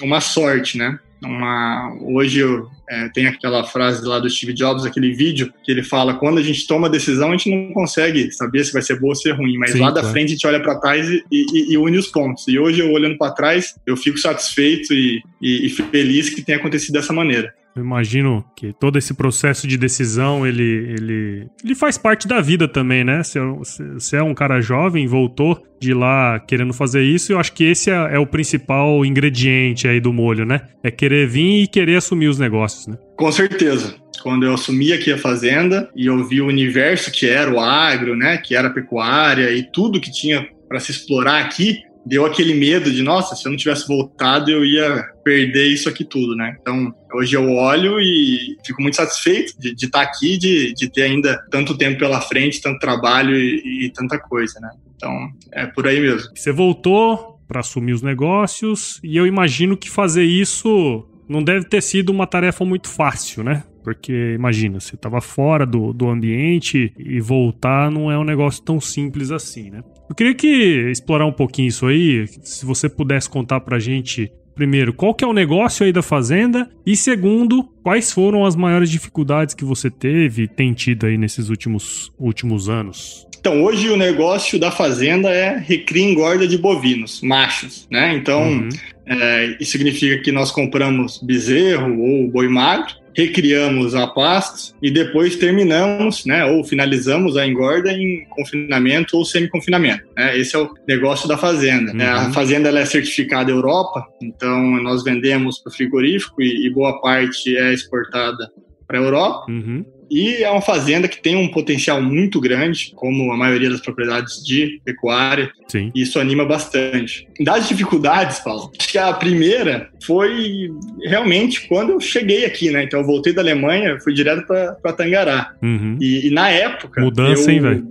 uma 0.01 0.19
sorte, 0.21 0.77
né? 0.77 0.97
Uma, 1.23 1.95
hoje 2.01 2.39
eu, 2.39 2.67
é, 2.89 3.07
tem 3.09 3.27
aquela 3.27 3.63
frase 3.63 4.05
lá 4.05 4.19
do 4.19 4.29
Steve 4.29 4.53
Jobs, 4.53 4.85
aquele 4.85 5.13
vídeo, 5.13 5.53
que 5.63 5.71
ele 5.71 5.83
fala: 5.83 6.15
quando 6.15 6.38
a 6.38 6.41
gente 6.41 6.67
toma 6.67 6.89
decisão, 6.89 7.29
a 7.29 7.31
gente 7.31 7.50
não 7.50 7.71
consegue 7.73 8.29
saber 8.31 8.63
se 8.65 8.73
vai 8.73 8.81
ser 8.81 9.00
boa 9.00 9.12
ou 9.12 9.15
ser 9.15 9.31
ruim, 9.31 9.57
mas 9.57 9.71
Sim, 9.71 9.79
lá 9.79 9.89
da 9.89 10.03
frente 10.03 10.29
a 10.29 10.33
gente 10.33 10.47
olha 10.47 10.62
para 10.62 10.79
trás 10.79 11.07
e, 11.09 11.23
e, 11.31 11.73
e, 11.73 11.77
une 11.77 11.97
os 11.97 12.07
pontos. 12.07 12.45
E 12.47 12.59
hoje, 12.59 12.81
eu 12.81 12.91
olhando 12.91 13.17
para 13.17 13.31
trás, 13.31 13.75
eu 13.85 13.95
fico 13.95 14.17
satisfeito 14.17 14.93
e, 14.93 15.21
e 15.41 15.69
feliz 15.69 16.29
que 16.29 16.41
tenha 16.41 16.57
acontecido 16.57 16.93
dessa 16.93 17.13
maneira. 17.13 17.53
Eu 17.75 17.83
imagino 17.83 18.45
que 18.55 18.71
todo 18.71 18.97
esse 18.97 19.13
processo 19.13 19.67
de 19.67 19.77
decisão, 19.77 20.45
ele, 20.45 20.63
ele, 20.63 21.47
ele 21.63 21.75
faz 21.75 21.97
parte 21.97 22.27
da 22.27 22.39
vida 22.39 22.67
também, 22.67 23.03
né? 23.03 23.21
Você 23.23 24.17
é 24.17 24.23
um 24.23 24.33
cara 24.33 24.61
jovem, 24.61 25.07
voltou 25.07 25.61
de 25.79 25.93
lá 25.93 26.39
querendo 26.39 26.71
fazer 26.71 27.03
isso, 27.03 27.33
eu 27.33 27.39
acho 27.39 27.51
que 27.51 27.63
esse 27.63 27.89
é, 27.89 28.15
é, 28.15 28.19
o 28.19 28.27
principal 28.27 29.03
ingrediente 29.03 29.87
aí 29.87 29.99
do 29.99 30.13
molho, 30.13 30.45
né? 30.45 30.61
É 30.83 30.91
querer 30.91 31.27
vir 31.27 31.63
e 31.63 31.67
querer 31.67 31.97
assumir 31.97 32.27
os 32.27 32.39
negócios, 32.39 32.87
né? 32.87 32.97
Com 33.17 33.31
certeza. 33.31 33.95
Quando 34.21 34.45
eu 34.45 34.53
assumi 34.53 34.93
aqui 34.93 35.11
a 35.11 35.17
fazenda 35.17 35.89
e 35.95 36.05
eu 36.05 36.23
vi 36.25 36.41
o 36.41 36.47
universo 36.47 37.11
que 37.11 37.27
era 37.27 37.51
o 37.51 37.59
agro, 37.59 38.15
né? 38.15 38.37
Que 38.37 38.55
era 38.55 38.69
a 38.69 38.71
pecuária 38.71 39.51
e 39.51 39.63
tudo 39.63 39.99
que 39.99 40.11
tinha 40.11 40.47
para 40.69 40.79
se 40.79 40.91
explorar 40.91 41.39
aqui, 41.39 41.81
deu 42.05 42.25
aquele 42.25 42.53
medo 42.53 42.91
de, 42.91 43.01
nossa, 43.01 43.36
se 43.36 43.45
eu 43.45 43.51
não 43.51 43.57
tivesse 43.57 43.88
voltado, 43.88 44.51
eu 44.51 44.65
ia 44.65 45.03
perder 45.24 45.67
isso 45.67 45.88
aqui 45.88 46.03
tudo, 46.03 46.36
né? 46.36 46.57
Então, 46.60 46.93
hoje 47.13 47.36
eu 47.36 47.50
olho 47.50 48.00
e 48.00 48.57
fico 48.65 48.81
muito 48.81 48.98
satisfeito 48.98 49.53
de, 49.60 49.74
estar 49.86 50.01
aqui, 50.01 50.38
de, 50.38 50.74
de 50.74 50.89
ter 50.89 51.03
ainda 51.03 51.41
tanto 51.50 51.77
tempo 51.77 52.00
pela 52.00 52.19
frente, 52.22 52.62
tanto 52.62 52.79
trabalho 52.79 53.36
e, 53.36 53.86
e 53.86 53.89
tanta 53.91 54.19
coisa, 54.19 54.60
né? 54.60 54.69
Então, 54.95 55.29
é 55.51 55.65
por 55.65 55.88
aí 55.88 56.00
mesmo. 56.00 56.29
Você 56.36 56.51
voltou 56.51 57.39
para 57.48 57.60
assumir 57.60 57.93
os 57.93 58.01
negócios 58.01 59.00
e 59.03 59.15
eu 59.15 59.27
imagino 59.27 59.77
que 59.77 59.89
fazer 59.89 60.24
isso 60.24 61.07
não 61.27 61.43
deve 61.43 61.65
ter 61.65 61.81
sido 61.81 62.10
uma 62.10 62.27
tarefa 62.27 62.65
muito 62.65 62.89
fácil, 62.89 63.43
né? 63.43 63.63
Porque 63.83 64.33
imagina, 64.33 64.79
você 64.79 64.95
estava 64.95 65.19
fora 65.19 65.65
do, 65.65 65.91
do 65.91 66.07
ambiente 66.07 66.93
e 66.98 67.19
voltar 67.19 67.91
não 67.91 68.10
é 68.10 68.17
um 68.17 68.24
negócio 68.24 68.63
tão 68.63 68.79
simples 68.79 69.29
assim, 69.29 69.69
né? 69.69 69.83
Eu 70.13 70.15
queria 70.15 70.36
que 70.36 70.91
explorar 70.91 71.25
um 71.25 71.32
pouquinho 71.32 71.70
isso 71.70 71.88
aí, 71.88 72.27
se 72.43 72.63
você 72.67 72.88
pudesse 72.88 73.27
contar 73.27 73.62
pra 73.62 73.79
gente 73.79 74.32
Primeiro, 74.53 74.93
qual 74.93 75.15
que 75.15 75.24
é 75.24 75.27
o 75.27 75.34
negócio 75.34 75.84
aí 75.84 75.91
da 75.91 76.03
fazenda? 76.03 76.70
E 76.86 76.96
segundo, 76.96 77.67
quais 77.83 78.11
foram 78.11 78.45
as 78.45 78.55
maiores 78.55 78.89
dificuldades 78.89 79.53
que 79.53 79.65
você 79.65 79.91
teve 79.91 80.47
tem 80.47 80.73
tido 80.73 81.05
aí 81.05 81.17
nesses 81.17 81.49
últimos, 81.49 82.11
últimos 82.17 82.69
anos? 82.69 83.27
Então, 83.39 83.61
hoje 83.61 83.89
o 83.89 83.97
negócio 83.97 84.57
da 84.57 84.71
fazenda 84.71 85.29
é 85.29 85.57
recria 85.57 86.01
e 86.01 86.11
engorda 86.11 86.47
de 86.47 86.57
bovinos, 86.57 87.21
machos, 87.21 87.85
né? 87.91 88.15
Então, 88.15 88.41
uhum. 88.41 88.69
é, 89.05 89.57
isso 89.59 89.73
significa 89.73 90.23
que 90.23 90.31
nós 90.31 90.49
compramos 90.49 91.21
bezerro 91.21 91.99
ou 91.99 92.31
boi 92.31 92.47
magro, 92.47 92.95
recriamos 93.15 93.95
a 93.95 94.07
pasta 94.07 94.75
e 94.81 94.91
depois 94.91 95.35
terminamos, 95.35 96.25
né, 96.25 96.45
ou 96.45 96.63
finalizamos 96.63 97.37
a 97.37 97.45
engorda 97.45 97.91
em 97.91 98.25
confinamento 98.29 99.17
ou 99.17 99.23
semi-confinamento. 99.23 100.03
Né? 100.17 100.37
Esse 100.37 100.55
é 100.55 100.59
o 100.59 100.73
negócio 100.87 101.27
da 101.27 101.37
fazenda. 101.37 101.93
Uhum. 101.93 102.01
A 102.01 102.31
fazenda 102.31 102.69
é 102.69 102.85
certificada 102.85 103.51
Europa, 103.51 104.05
então 104.21 104.81
nós 104.81 105.03
vendemos 105.03 105.59
para 105.59 105.69
o 105.69 105.73
frigorífico 105.73 106.41
e, 106.41 106.67
e, 106.67 106.69
boa 106.69 106.99
parte 107.01 107.55
é 107.55 107.72
exportada 107.73 108.49
para 108.87 108.99
a 108.99 109.01
Europa. 109.01 109.51
Uhum. 109.51 109.85
E 110.11 110.43
é 110.43 110.51
uma 110.51 110.61
fazenda 110.61 111.07
que 111.07 111.19
tem 111.19 111.35
um 111.35 111.47
potencial 111.47 111.99
muito 111.99 112.39
grande, 112.39 112.91
como 112.95 113.31
a 113.31 113.37
maioria 113.37 113.69
das 113.69 113.81
propriedades 113.81 114.43
de 114.45 114.79
pecuária. 114.85 115.51
Sim. 115.67 115.91
E 115.95 116.03
isso 116.03 116.19
anima 116.19 116.45
bastante. 116.45 117.27
Das 117.39 117.67
dificuldades, 117.67 118.39
Paulo, 118.39 118.71
acho 118.77 118.87
que 118.89 118.97
a 118.97 119.11
primeira 119.13 119.89
foi 120.05 120.69
realmente 121.01 121.67
quando 121.67 121.93
eu 121.93 121.99
cheguei 121.99 122.45
aqui, 122.45 122.69
né? 122.69 122.83
Então 122.83 122.99
eu 122.99 123.05
voltei 123.05 123.33
da 123.33 123.41
Alemanha, 123.41 123.99
fui 124.01 124.13
direto 124.13 124.45
para 124.45 124.93
Tangará. 124.93 125.55
Uhum. 125.63 125.97
E, 125.99 126.27
e, 126.27 126.29
na 126.29 126.49
época. 126.49 127.01
Mudança, 127.01 127.49
eu... 127.49 127.55
hein, 127.55 127.61
velho? 127.61 127.87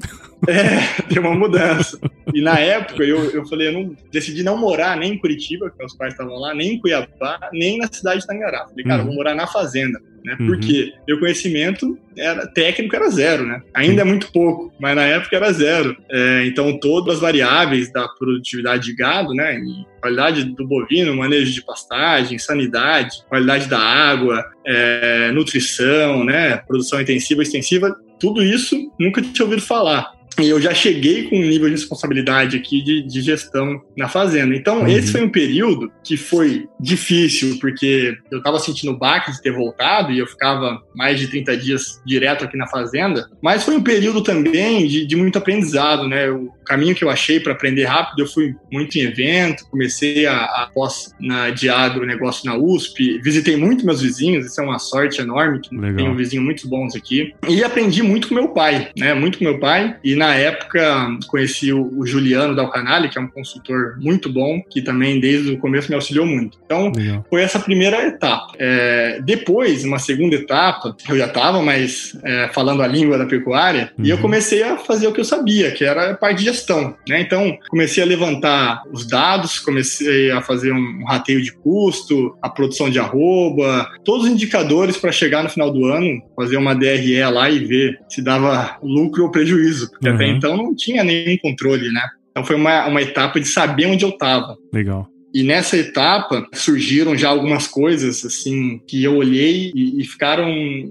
É, 0.49 1.03
deu 1.13 1.23
uma 1.23 1.35
mudança. 1.35 1.99
E 2.35 2.41
na 2.41 2.59
época 2.59 3.05
eu, 3.05 3.31
eu 3.31 3.47
falei, 3.47 3.69
eu 3.69 3.73
não, 3.73 3.97
decidi 4.11 4.43
não 4.43 4.57
morar 4.57 4.97
nem 4.97 5.13
em 5.13 5.19
Curitiba, 5.19 5.71
que 5.71 5.79
meus 5.79 5.97
pais 5.97 6.13
estavam 6.13 6.37
lá, 6.37 6.55
nem 6.55 6.75
em 6.75 6.79
Cuiabá, 6.79 7.51
nem 7.53 7.79
na 7.79 7.89
cidade 7.91 8.21
de 8.21 8.27
Tangará. 8.27 8.67
Falei, 8.67 8.85
cara, 8.85 9.03
uhum. 9.03 9.09
vou 9.09 9.17
morar 9.17 9.35
na 9.35 9.47
fazenda. 9.47 10.01
Né? 10.25 10.37
Uhum. 10.39 10.47
Porque 10.47 10.93
meu 11.07 11.19
conhecimento 11.19 11.99
era 12.17 12.47
técnico 12.47 12.95
era 12.95 13.09
zero, 13.11 13.45
né? 13.45 13.61
Ainda 13.75 14.03
é 14.03 14.05
muito 14.05 14.31
pouco, 14.31 14.73
mas 14.79 14.95
na 14.95 15.03
época 15.03 15.37
era 15.37 15.53
zero. 15.53 15.97
É, 16.11 16.45
então 16.47 16.79
todas 16.79 17.17
as 17.17 17.21
variáveis 17.21 17.93
da 17.93 18.07
produtividade 18.09 18.85
de 18.85 18.95
gado, 18.95 19.35
né? 19.35 19.61
qualidade 20.01 20.45
do 20.45 20.67
bovino, 20.67 21.17
manejo 21.17 21.53
de 21.53 21.65
pastagem, 21.65 22.39
sanidade, 22.39 23.23
qualidade 23.29 23.69
da 23.69 23.79
água, 23.79 24.45
é, 24.67 25.31
nutrição, 25.33 26.25
né? 26.25 26.57
Produção 26.59 27.01
intensiva, 27.01 27.43
extensiva, 27.43 27.95
tudo 28.19 28.43
isso 28.43 28.77
nunca 28.99 29.21
tinha 29.21 29.45
ouvido 29.45 29.63
falar. 29.63 30.13
E 30.41 30.49
eu 30.49 30.61
já 30.61 30.75
cheguei 30.75 31.25
com 31.25 31.37
um 31.37 31.47
nível 31.47 31.69
de 31.69 31.75
responsabilidade 31.75 32.57
aqui 32.57 32.83
de, 32.83 33.03
de 33.03 33.21
gestão 33.21 33.81
na 33.97 34.09
fazenda. 34.09 34.55
Então, 34.55 34.81
uhum. 34.81 34.89
esse 34.89 35.13
foi 35.13 35.23
um 35.23 35.29
período 35.29 35.91
que 36.05 36.17
foi 36.17 36.67
difícil, 36.81 37.59
porque 37.61 38.17
eu 38.31 38.39
estava 38.39 38.59
sentindo 38.59 38.93
o 38.93 38.99
baque 38.99 39.33
de 39.33 39.43
ter 39.43 39.53
voltado 39.53 40.13
e 40.13 40.19
eu 40.19 40.27
ficava 40.27 40.81
mais 40.95 41.19
de 41.19 41.29
30 41.29 41.57
dias 41.57 42.01
direto 42.07 42.45
aqui 42.45 42.57
na 42.57 42.67
fazenda. 42.67 43.29
Mas 43.43 43.65
foi 43.65 43.77
um 43.77 43.83
período 43.83 44.23
também 44.23 44.87
de, 44.87 45.07
de 45.07 45.17
muito 45.17 45.39
aprendizado, 45.39 46.09
né? 46.09 46.31
O 46.31 46.51
caminho 46.65 46.95
que 46.95 47.05
eu 47.05 47.11
achei 47.11 47.41
para 47.41 47.53
aprender 47.53 47.85
rápido, 47.85 48.21
eu 48.21 48.27
fui 48.27 48.55
muito 48.73 48.97
em 48.97 49.03
evento, 49.03 49.65
comecei 49.71 50.27
a, 50.27 50.37
a 50.37 50.71
pós 50.73 51.13
na, 51.21 51.51
de 51.51 51.69
agronegócio 51.69 52.47
na 52.47 52.57
USP, 52.57 53.21
visitei 53.23 53.57
muito 53.57 53.85
meus 53.85 54.01
vizinhos, 54.01 54.47
isso 54.47 54.61
é 54.61 54.65
uma 54.65 54.79
sorte 54.79 55.21
enorme, 55.21 55.61
que 55.61 55.75
Legal. 55.77 55.97
tenho 55.97 56.17
vizinhos 56.17 56.45
muito 56.45 56.69
bons 56.69 56.95
aqui. 56.95 57.35
E 57.49 57.63
aprendi 57.63 58.03
muito 58.03 58.29
com 58.29 58.35
meu 58.35 58.49
pai, 58.49 58.91
né? 58.97 59.15
Muito 59.15 59.39
com 59.39 59.45
meu 59.45 59.59
pai. 59.59 59.97
E 60.03 60.15
na 60.23 60.37
época, 60.37 61.19
conheci 61.27 61.73
o, 61.73 61.99
o 61.99 62.07
Juliano 62.07 62.55
Dalcanali, 62.55 63.09
que 63.09 63.19
é 63.19 63.21
um 63.21 63.27
consultor 63.27 63.97
muito 63.99 64.33
bom, 64.33 64.63
que 64.71 64.81
também 64.81 65.19
desde 65.19 65.51
o 65.51 65.59
começo 65.59 65.89
me 65.89 65.97
auxiliou 65.97 66.25
muito. 66.25 66.59
Então, 66.65 66.93
Legal. 66.95 67.27
foi 67.29 67.43
essa 67.43 67.59
primeira 67.59 68.07
etapa. 68.07 68.53
É, 68.57 69.21
depois, 69.25 69.85
uma 69.85 69.99
segunda 69.99 70.37
etapa, 70.37 70.97
eu 71.09 71.19
já 71.19 71.27
estava 71.27 71.61
mais 71.61 72.17
é, 72.23 72.49
falando 72.53 72.83
a 72.83 72.87
língua 72.87 73.19
da 73.19 73.27
pecuária, 73.27 73.93
uhum. 73.99 74.05
e 74.05 74.11
eu 74.11 74.17
uhum. 74.17 74.23
comecei 74.23 74.63
a 74.63 74.77
fazer 74.77 75.09
o 75.09 75.13
que 75.13 75.21
eu 75.21 75.25
sabia, 75.25 75.73
que 75.73 75.85
era 75.85 76.13
a 76.13 76.15
parte 76.15 76.39
de 76.39 76.45
gestão. 76.45 76.95
Né? 77.09 77.21
Então, 77.21 77.59
comecei 77.69 78.01
a 78.03 78.07
levantar 78.07 78.83
os 78.93 79.05
dados, 79.05 79.59
comecei 79.59 80.31
a 80.31 80.41
fazer 80.41 80.73
um 80.73 81.05
rateio 81.05 81.43
de 81.43 81.53
custo, 81.53 82.37
a 82.41 82.49
produção 82.49 82.89
de 82.89 83.01
arroba, 83.01 83.91
todos 84.05 84.27
os 84.27 84.31
indicadores 84.31 84.97
para 84.97 85.11
chegar 85.11 85.43
no 85.43 85.51
final 85.51 85.73
do 85.73 85.87
ano, 85.87 86.23
fazer 86.37 86.57
uma 86.57 86.75
DRE 86.75 87.25
lá 87.25 87.51
e 87.51 87.59
ver 87.59 87.99
se 88.09 88.23
dava 88.23 88.77
lucro 88.83 89.25
ou 89.25 89.31
prejuízo. 89.31 89.91
Porque 89.91 90.12
uhum. 90.13 90.17
até 90.17 90.27
então 90.29 90.57
não 90.57 90.75
tinha 90.75 91.03
nenhum 91.05 91.37
controle, 91.39 91.91
né? 91.93 92.03
Então 92.31 92.45
foi 92.45 92.57
uma, 92.57 92.87
uma 92.87 93.03
etapa 93.03 93.39
de 93.39 93.47
saber 93.47 93.87
onde 93.87 94.05
eu 94.05 94.11
estava. 94.11 94.57
Legal. 94.73 95.07
E 95.35 95.43
nessa 95.43 95.77
etapa 95.77 96.47
surgiram 96.53 97.17
já 97.17 97.29
algumas 97.29 97.67
coisas 97.67 98.25
assim 98.25 98.81
que 98.87 99.03
eu 99.03 99.17
olhei 99.17 99.73
e, 99.75 100.01
e 100.01 100.05
ficaram 100.05 100.47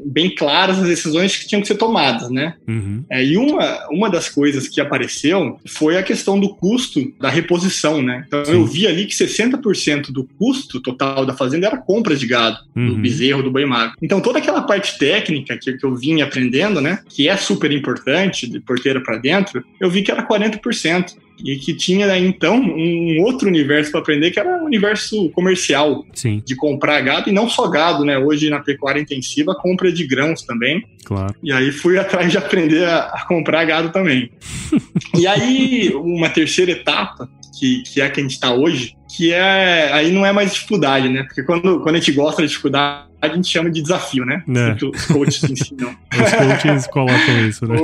bem 0.06 0.34
claras 0.34 0.80
as 0.80 0.88
decisões 0.88 1.38
que 1.38 1.48
tinham 1.48 1.62
que 1.62 1.68
ser 1.68 1.76
tomadas, 1.76 2.30
né? 2.30 2.56
Uhum. 2.68 3.04
É, 3.10 3.24
e 3.24 3.38
uma, 3.38 3.88
uma 3.90 4.10
das 4.10 4.30
coisas 4.30 4.68
que 4.68 4.82
apareceu 4.82 5.60
foi 5.68 5.98
a 5.98 6.04
questão 6.04 6.40
do 6.40 6.56
custo 6.56 7.14
da 7.20 7.30
reposição, 7.30 8.02
né? 8.02 8.24
Então 8.28 8.44
Sim. 8.46 8.54
eu 8.54 8.66
vi 8.66 8.88
ali 8.88 9.06
que 9.06 9.14
60% 9.14 10.12
do 10.12 10.28
custo 10.38 10.80
total 10.82 11.26
da 11.26 11.34
fazenda 11.34 11.68
era 11.68 11.78
compra 11.78 12.16
de 12.16 12.26
gado, 12.26 12.58
uhum. 12.76 12.88
do 12.88 12.96
bezerro, 12.96 13.44
do 13.44 13.52
boi 13.52 13.66
magro. 13.66 13.96
Então 14.02 14.22
toda 14.22 14.40
aquela 14.40 14.62
parte 14.62 14.98
técnica 14.98 15.58
que, 15.58 15.74
que 15.74 15.86
eu 15.86 15.96
vim 15.96 16.22
aprendendo, 16.22 16.82
né? 16.82 17.00
Que 17.10 17.28
é 17.28 17.38
super 17.38 17.72
importante, 17.72 18.48
de 18.48 18.60
porteira 18.60 19.02
para 19.02 19.18
dentro, 19.18 19.64
eu 19.80 19.90
vi 19.90 20.02
que 20.02 20.12
era 20.12 20.28
40% 20.28 21.14
e 21.44 21.56
que 21.58 21.74
tinha 21.74 22.18
então 22.18 22.56
um 22.56 23.22
outro 23.22 23.48
universo 23.48 23.92
para 23.92 24.02
aprender 24.02 24.32
que 24.32 24.40
era 24.40 24.62
o 24.62 24.66
universo 24.66 25.30
comercial 25.32 26.06
Sim. 26.14 26.42
de 26.46 26.56
comprar 26.56 27.02
gado 27.02 27.30
e 27.30 27.34
não 27.34 27.50
só 27.50 27.68
gado, 27.68 28.06
né? 28.06 28.18
Hoje 28.18 28.50
na 28.50 28.60
pecuária 28.60 29.00
intensiva 29.00 29.56
compra 29.56 29.92
de 29.92 30.06
grãos 30.06 30.44
também. 30.44 30.84
Claro. 31.04 31.34
E 31.42 31.52
aí 31.52 31.72
fui 31.72 31.98
atrás 32.00 32.32
de 32.32 32.38
aprender 32.38 32.86
a, 32.86 33.00
a 33.00 33.26
comprar 33.28 33.66
gado 33.66 33.90
também. 33.90 34.30
e 35.18 35.26
aí 35.28 35.92
uma 35.96 36.30
terceira 36.30 36.72
etapa 36.72 37.30
que, 37.60 37.84
que 37.84 38.02
é 38.02 38.06
a 38.06 38.10
que 38.10 38.20
a 38.20 38.24
gente 38.24 38.34
está 38.34 38.54
hoje, 38.54 38.96
que 39.16 39.32
é 39.32 39.92
aí 39.94 40.12
não 40.12 40.26
é 40.26 40.32
mais 40.32 40.54
dificuldade, 40.54 41.10
né? 41.10 41.24
Porque 41.24 41.44
quando, 41.44 41.80
quando 41.82 41.96
a 41.96 42.00
gente 42.00 42.12
gosta 42.12 42.42
da 42.42 42.48
dificuldade 42.48 43.12
a 43.22 43.28
gente 43.28 43.48
chama 43.48 43.70
de 43.70 43.82
desafio, 43.82 44.26
né? 44.26 44.44
É. 44.48 44.86
Os 44.86 45.06
coaches 45.06 45.44
ensinam. 45.44 45.96
os 46.12 46.34
coaches 46.34 46.88
colocam 46.88 47.48
isso, 47.48 47.68
né? 47.68 47.78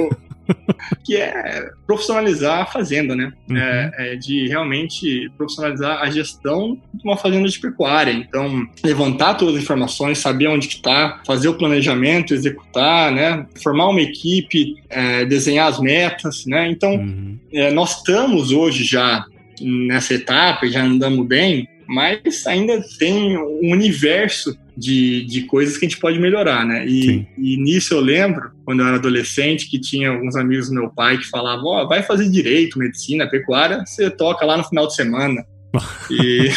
que 1.04 1.16
é 1.16 1.70
profissionalizar 1.86 2.62
a 2.62 2.66
fazenda, 2.66 3.16
né? 3.16 3.32
Uhum. 3.50 3.58
É, 3.58 3.92
é, 3.98 4.16
de 4.16 4.48
realmente 4.48 5.30
profissionalizar 5.38 6.02
a 6.02 6.10
gestão 6.10 6.78
de 6.94 7.04
uma 7.04 7.18
fazenda 7.18 7.48
de 7.48 7.60
pecuária. 7.60 8.12
Então, 8.12 8.68
levantar 8.84 9.36
todas 9.36 9.56
as 9.56 9.62
informações, 9.62 10.18
saber 10.18 10.48
onde 10.48 10.68
está, 10.68 11.22
fazer 11.26 11.50
o 11.50 11.58
planejamento, 11.58 12.34
executar, 12.34 13.12
né? 13.12 13.46
Formar 13.62 13.90
uma 13.90 14.02
equipe, 14.02 14.76
é, 14.90 15.26
desenhar 15.26 15.68
as 15.68 15.80
metas, 15.80 16.46
né? 16.46 16.70
Então, 16.70 16.94
uhum. 16.96 17.38
É, 17.54 17.72
nós 17.72 17.98
estamos 17.98 18.52
hoje 18.52 18.84
já 18.84 19.26
nessa 19.62 20.14
etapa, 20.14 20.68
já 20.68 20.84
andamos 20.84 21.26
bem, 21.26 21.68
mas 21.88 22.46
ainda 22.46 22.84
tem 23.00 23.38
um 23.38 23.72
universo 23.72 24.58
de, 24.78 25.26
de 25.26 25.42
coisas 25.44 25.76
que 25.76 25.86
a 25.86 25.90
gente 25.90 26.00
pode 26.00 26.20
melhorar, 26.20 26.64
né? 26.64 26.86
E, 26.88 27.28
e, 27.36 27.58
nisso 27.58 27.96
eu 27.96 28.00
lembro, 28.00 28.52
quando 28.64 28.82
eu 28.82 28.88
era 28.88 28.98
adolescente, 28.98 29.68
que 29.68 29.80
tinha 29.80 30.12
alguns 30.12 30.36
amigos 30.36 30.68
do 30.68 30.76
meu 30.76 30.90
pai 30.90 31.18
que 31.18 31.28
falavam: 31.28 31.66
Ó, 31.66 31.84
oh, 31.84 31.88
vai 31.88 32.04
fazer 32.04 32.30
direito, 32.30 32.78
medicina, 32.78 33.28
pecuária, 33.28 33.84
você 33.84 34.12
toca 34.12 34.46
lá 34.46 34.56
no 34.56 34.64
final 34.64 34.86
de 34.86 34.96
semana. 34.96 35.44
E, 36.10 36.50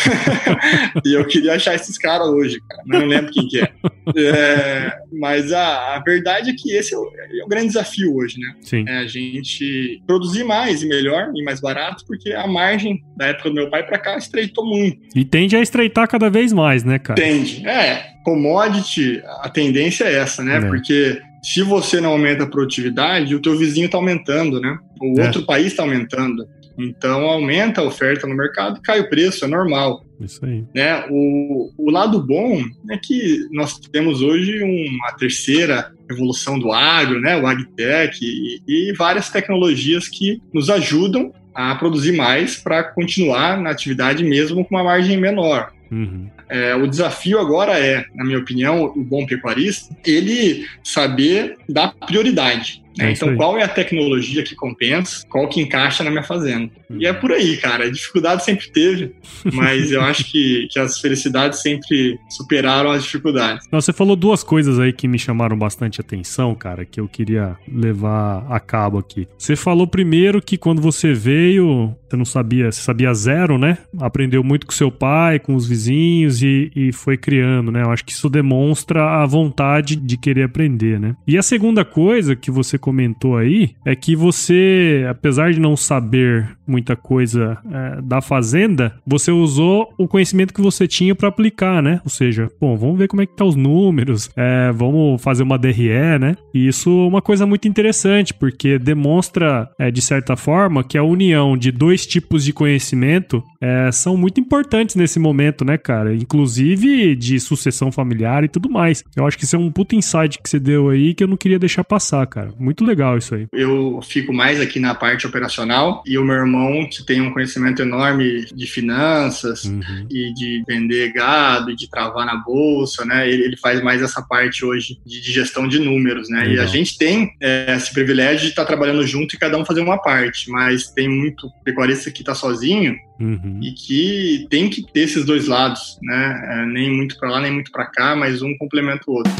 e, 1.04 1.14
eu 1.14 1.26
queria 1.26 1.54
achar 1.54 1.74
esses 1.74 1.98
caras 1.98 2.28
hoje, 2.28 2.60
cara, 2.68 2.82
não 2.86 3.04
lembro 3.04 3.32
quem 3.32 3.48
que 3.48 3.60
é. 3.60 3.72
é 4.16 4.92
mas 5.12 5.52
a, 5.52 5.96
a, 5.96 5.98
verdade 5.98 6.50
é 6.50 6.54
que 6.56 6.72
esse 6.72 6.94
é 6.94 6.96
o, 6.96 7.02
é 7.02 7.44
o 7.44 7.48
grande 7.48 7.66
desafio 7.66 8.14
hoje, 8.14 8.38
né? 8.38 8.54
Sim. 8.62 8.84
É 8.86 8.98
a 8.98 9.06
gente 9.06 10.00
produzir 10.06 10.44
mais 10.44 10.82
e 10.82 10.86
melhor 10.86 11.32
e 11.34 11.42
mais 11.42 11.60
barato, 11.60 12.04
porque 12.06 12.32
a 12.32 12.46
margem 12.46 13.02
da 13.16 13.26
época 13.26 13.48
do 13.48 13.54
meu 13.56 13.68
pai 13.68 13.84
para 13.84 13.98
cá 13.98 14.16
estreitou 14.16 14.64
muito. 14.64 15.00
E 15.16 15.24
tende 15.24 15.56
a 15.56 15.60
estreitar 15.60 16.06
cada 16.08 16.30
vez 16.30 16.52
mais, 16.52 16.84
né, 16.84 16.98
cara? 17.00 17.20
Tende. 17.20 17.66
É, 17.66 18.10
commodity, 18.24 19.20
a 19.40 19.48
tendência 19.48 20.04
é 20.04 20.14
essa, 20.14 20.44
né? 20.44 20.58
É. 20.58 20.60
Porque 20.60 21.20
se 21.42 21.62
você 21.62 22.00
não 22.00 22.10
aumenta 22.10 22.44
a 22.44 22.46
produtividade, 22.46 23.34
o 23.34 23.40
teu 23.40 23.56
vizinho 23.56 23.86
está 23.86 23.98
aumentando, 23.98 24.60
né? 24.60 24.78
O 25.00 25.20
é. 25.20 25.26
outro 25.26 25.42
país 25.44 25.68
está 25.68 25.82
aumentando. 25.82 26.46
Então 26.84 27.26
aumenta 27.26 27.80
a 27.80 27.84
oferta 27.84 28.26
no 28.26 28.36
mercado 28.36 28.78
e 28.78 28.82
cai 28.82 29.00
o 29.00 29.08
preço, 29.08 29.44
é 29.44 29.48
normal. 29.48 30.04
Isso 30.20 30.44
aí. 30.44 30.64
Né? 30.74 31.04
O, 31.10 31.70
o 31.78 31.90
lado 31.90 32.20
bom 32.20 32.62
é 32.90 32.98
que 32.98 33.46
nós 33.50 33.78
temos 33.78 34.20
hoje 34.20 34.62
uma 34.62 35.12
terceira 35.12 35.92
evolução 36.10 36.58
do 36.58 36.72
agro, 36.72 37.20
né? 37.20 37.40
o 37.40 37.46
agtech 37.46 38.18
e, 38.22 38.60
e 38.66 38.92
várias 38.92 39.30
tecnologias 39.30 40.08
que 40.08 40.40
nos 40.52 40.68
ajudam 40.68 41.32
a 41.54 41.74
produzir 41.74 42.12
mais 42.12 42.56
para 42.56 42.84
continuar 42.84 43.60
na 43.60 43.70
atividade 43.70 44.22
mesmo 44.24 44.64
com 44.64 44.74
uma 44.74 44.84
margem 44.84 45.16
menor. 45.16 45.72
Uhum. 45.90 46.28
É, 46.48 46.74
o 46.74 46.86
desafio 46.86 47.38
agora 47.38 47.78
é, 47.78 48.04
na 48.14 48.24
minha 48.24 48.38
opinião, 48.38 48.84
o 48.84 49.04
bom 49.04 49.26
pecuarista, 49.26 49.94
ele 50.04 50.66
saber 50.82 51.56
dar 51.68 51.94
prioridade. 52.06 52.79
Né? 52.96 53.10
É 53.10 53.12
então, 53.12 53.36
qual 53.36 53.56
é 53.56 53.62
a 53.62 53.68
tecnologia 53.68 54.42
que 54.42 54.54
compensa, 54.54 55.26
qual 55.28 55.48
que 55.48 55.60
encaixa 55.60 56.02
na 56.02 56.10
minha 56.10 56.22
fazenda? 56.22 56.70
E 56.90 57.06
é 57.06 57.12
por 57.12 57.32
aí, 57.32 57.56
cara. 57.56 57.84
A 57.84 57.90
dificuldade 57.90 58.44
sempre 58.44 58.70
teve, 58.70 59.12
mas 59.52 59.92
eu 59.92 60.02
acho 60.02 60.24
que, 60.24 60.68
que 60.70 60.78
as 60.78 60.98
felicidades 60.98 61.60
sempre 61.60 62.18
superaram 62.28 62.90
as 62.90 63.04
dificuldades. 63.04 63.66
Você 63.70 63.92
falou 63.92 64.16
duas 64.16 64.42
coisas 64.42 64.78
aí 64.78 64.92
que 64.92 65.06
me 65.06 65.18
chamaram 65.18 65.56
bastante 65.56 66.00
atenção, 66.00 66.54
cara, 66.54 66.84
que 66.84 67.00
eu 67.00 67.08
queria 67.08 67.56
levar 67.72 68.46
a 68.48 68.58
cabo 68.58 68.98
aqui. 68.98 69.26
Você 69.38 69.56
falou 69.56 69.86
primeiro 69.86 70.42
que 70.42 70.56
quando 70.56 70.82
você 70.82 71.12
veio, 71.12 71.94
você 72.08 72.16
não 72.16 72.24
sabia, 72.24 72.70
você 72.70 72.80
sabia 72.80 73.12
zero, 73.14 73.58
né? 73.58 73.78
Aprendeu 73.98 74.42
muito 74.42 74.66
com 74.66 74.72
seu 74.72 74.90
pai, 74.90 75.38
com 75.38 75.54
os 75.54 75.66
vizinhos 75.66 76.42
e, 76.42 76.70
e 76.74 76.92
foi 76.92 77.16
criando, 77.16 77.70
né? 77.70 77.82
Eu 77.82 77.90
acho 77.90 78.04
que 78.04 78.12
isso 78.12 78.28
demonstra 78.28 79.22
a 79.22 79.26
vontade 79.26 79.96
de 79.96 80.16
querer 80.16 80.44
aprender, 80.44 80.98
né? 80.98 81.14
E 81.26 81.38
a 81.38 81.42
segunda 81.42 81.84
coisa 81.84 82.34
que 82.34 82.50
você 82.50 82.78
comentou 82.90 83.36
aí 83.36 83.70
é 83.86 83.94
que 83.94 84.16
você, 84.16 85.06
apesar 85.08 85.52
de 85.52 85.60
não 85.60 85.76
saber 85.76 86.56
muita 86.66 86.96
coisa 86.96 87.58
é, 87.70 88.00
da 88.02 88.20
fazenda, 88.20 88.94
você 89.06 89.30
usou 89.30 89.92
o 89.98 90.06
conhecimento 90.06 90.54
que 90.54 90.60
você 90.60 90.86
tinha 90.86 91.14
para 91.14 91.28
aplicar, 91.28 91.82
né? 91.82 92.00
Ou 92.04 92.10
seja, 92.10 92.48
bom, 92.60 92.76
vamos 92.76 92.98
ver 92.98 93.08
como 93.08 93.22
é 93.22 93.26
que 93.26 93.36
tá 93.36 93.44
os 93.44 93.56
números, 93.56 94.30
é, 94.36 94.72
vamos 94.72 95.22
fazer 95.22 95.42
uma 95.42 95.58
DRE, 95.58 96.18
né? 96.20 96.36
E 96.54 96.66
isso 96.66 96.90
é 96.90 97.08
uma 97.08 97.22
coisa 97.22 97.46
muito 97.46 97.66
interessante, 97.66 98.34
porque 98.34 98.78
demonstra, 98.78 99.68
é, 99.78 99.90
de 99.90 100.02
certa 100.02 100.36
forma, 100.36 100.84
que 100.84 100.98
a 100.98 101.02
união 101.02 101.56
de 101.56 101.72
dois 101.72 102.06
tipos 102.06 102.44
de 102.44 102.52
conhecimento 102.52 103.42
é, 103.60 103.90
são 103.92 104.16
muito 104.16 104.40
importantes 104.40 104.96
nesse 104.96 105.18
momento, 105.18 105.64
né, 105.64 105.76
cara? 105.76 106.14
Inclusive 106.14 107.16
de 107.16 107.38
sucessão 107.40 107.90
familiar 107.90 108.44
e 108.44 108.48
tudo 108.48 108.70
mais. 108.70 109.02
Eu 109.16 109.26
acho 109.26 109.36
que 109.36 109.44
isso 109.44 109.56
é 109.56 109.58
um 109.58 109.70
puta 109.70 109.96
insight 109.96 110.40
que 110.40 110.48
você 110.48 110.58
deu 110.58 110.88
aí 110.88 111.14
que 111.14 111.24
eu 111.24 111.28
não 111.28 111.36
queria 111.36 111.58
deixar 111.58 111.84
passar, 111.84 112.26
cara. 112.26 112.50
Muito 112.58 112.69
legal 112.84 113.16
isso 113.16 113.34
aí. 113.34 113.46
Eu 113.52 114.00
fico 114.02 114.32
mais 114.32 114.60
aqui 114.60 114.78
na 114.78 114.94
parte 114.94 115.26
operacional 115.26 116.02
e 116.06 116.18
o 116.18 116.24
meu 116.24 116.36
irmão, 116.36 116.88
que 116.88 117.04
tem 117.04 117.20
um 117.20 117.32
conhecimento 117.32 117.82
enorme 117.82 118.46
de 118.46 118.66
finanças 118.66 119.64
uhum. 119.64 120.06
e 120.10 120.32
de 120.34 120.62
vender 120.66 121.12
gado 121.12 121.70
e 121.70 121.76
de 121.76 121.88
travar 121.88 122.26
na 122.26 122.36
bolsa, 122.36 123.04
né? 123.04 123.28
Ele, 123.28 123.44
ele 123.44 123.56
faz 123.56 123.82
mais 123.82 124.02
essa 124.02 124.22
parte 124.22 124.64
hoje 124.64 124.98
de, 125.04 125.20
de 125.20 125.32
gestão 125.32 125.66
de 125.66 125.78
números, 125.78 126.28
né? 126.28 126.40
Legal. 126.40 126.54
E 126.56 126.60
a 126.60 126.66
gente 126.66 126.96
tem 126.98 127.32
é, 127.40 127.74
esse 127.76 127.92
privilégio 127.92 128.42
de 128.42 128.48
estar 128.48 128.62
tá 128.62 128.68
trabalhando 128.68 129.06
junto 129.06 129.34
e 129.34 129.38
cada 129.38 129.56
um 129.58 129.64
fazer 129.64 129.80
uma 129.80 129.98
parte, 129.98 130.50
mas 130.50 130.90
tem 130.90 131.08
muito 131.08 131.50
pecuarista 131.64 132.10
que 132.10 132.22
está 132.22 132.34
sozinho 132.34 132.96
Uhum. 133.20 133.60
e 133.62 133.72
que 133.72 134.46
tem 134.48 134.70
que 134.70 134.82
ter 134.82 135.00
esses 135.00 135.26
dois 135.26 135.46
lados, 135.46 135.98
né? 136.02 136.42
É, 136.42 136.66
nem 136.66 136.90
muito 136.90 137.18
para 137.18 137.30
lá, 137.30 137.40
nem 137.40 137.52
muito 137.52 137.70
para 137.70 137.84
cá, 137.84 138.16
mas 138.16 138.40
um 138.40 138.56
complementa 138.56 139.02
o 139.08 139.12
outro. 139.12 139.32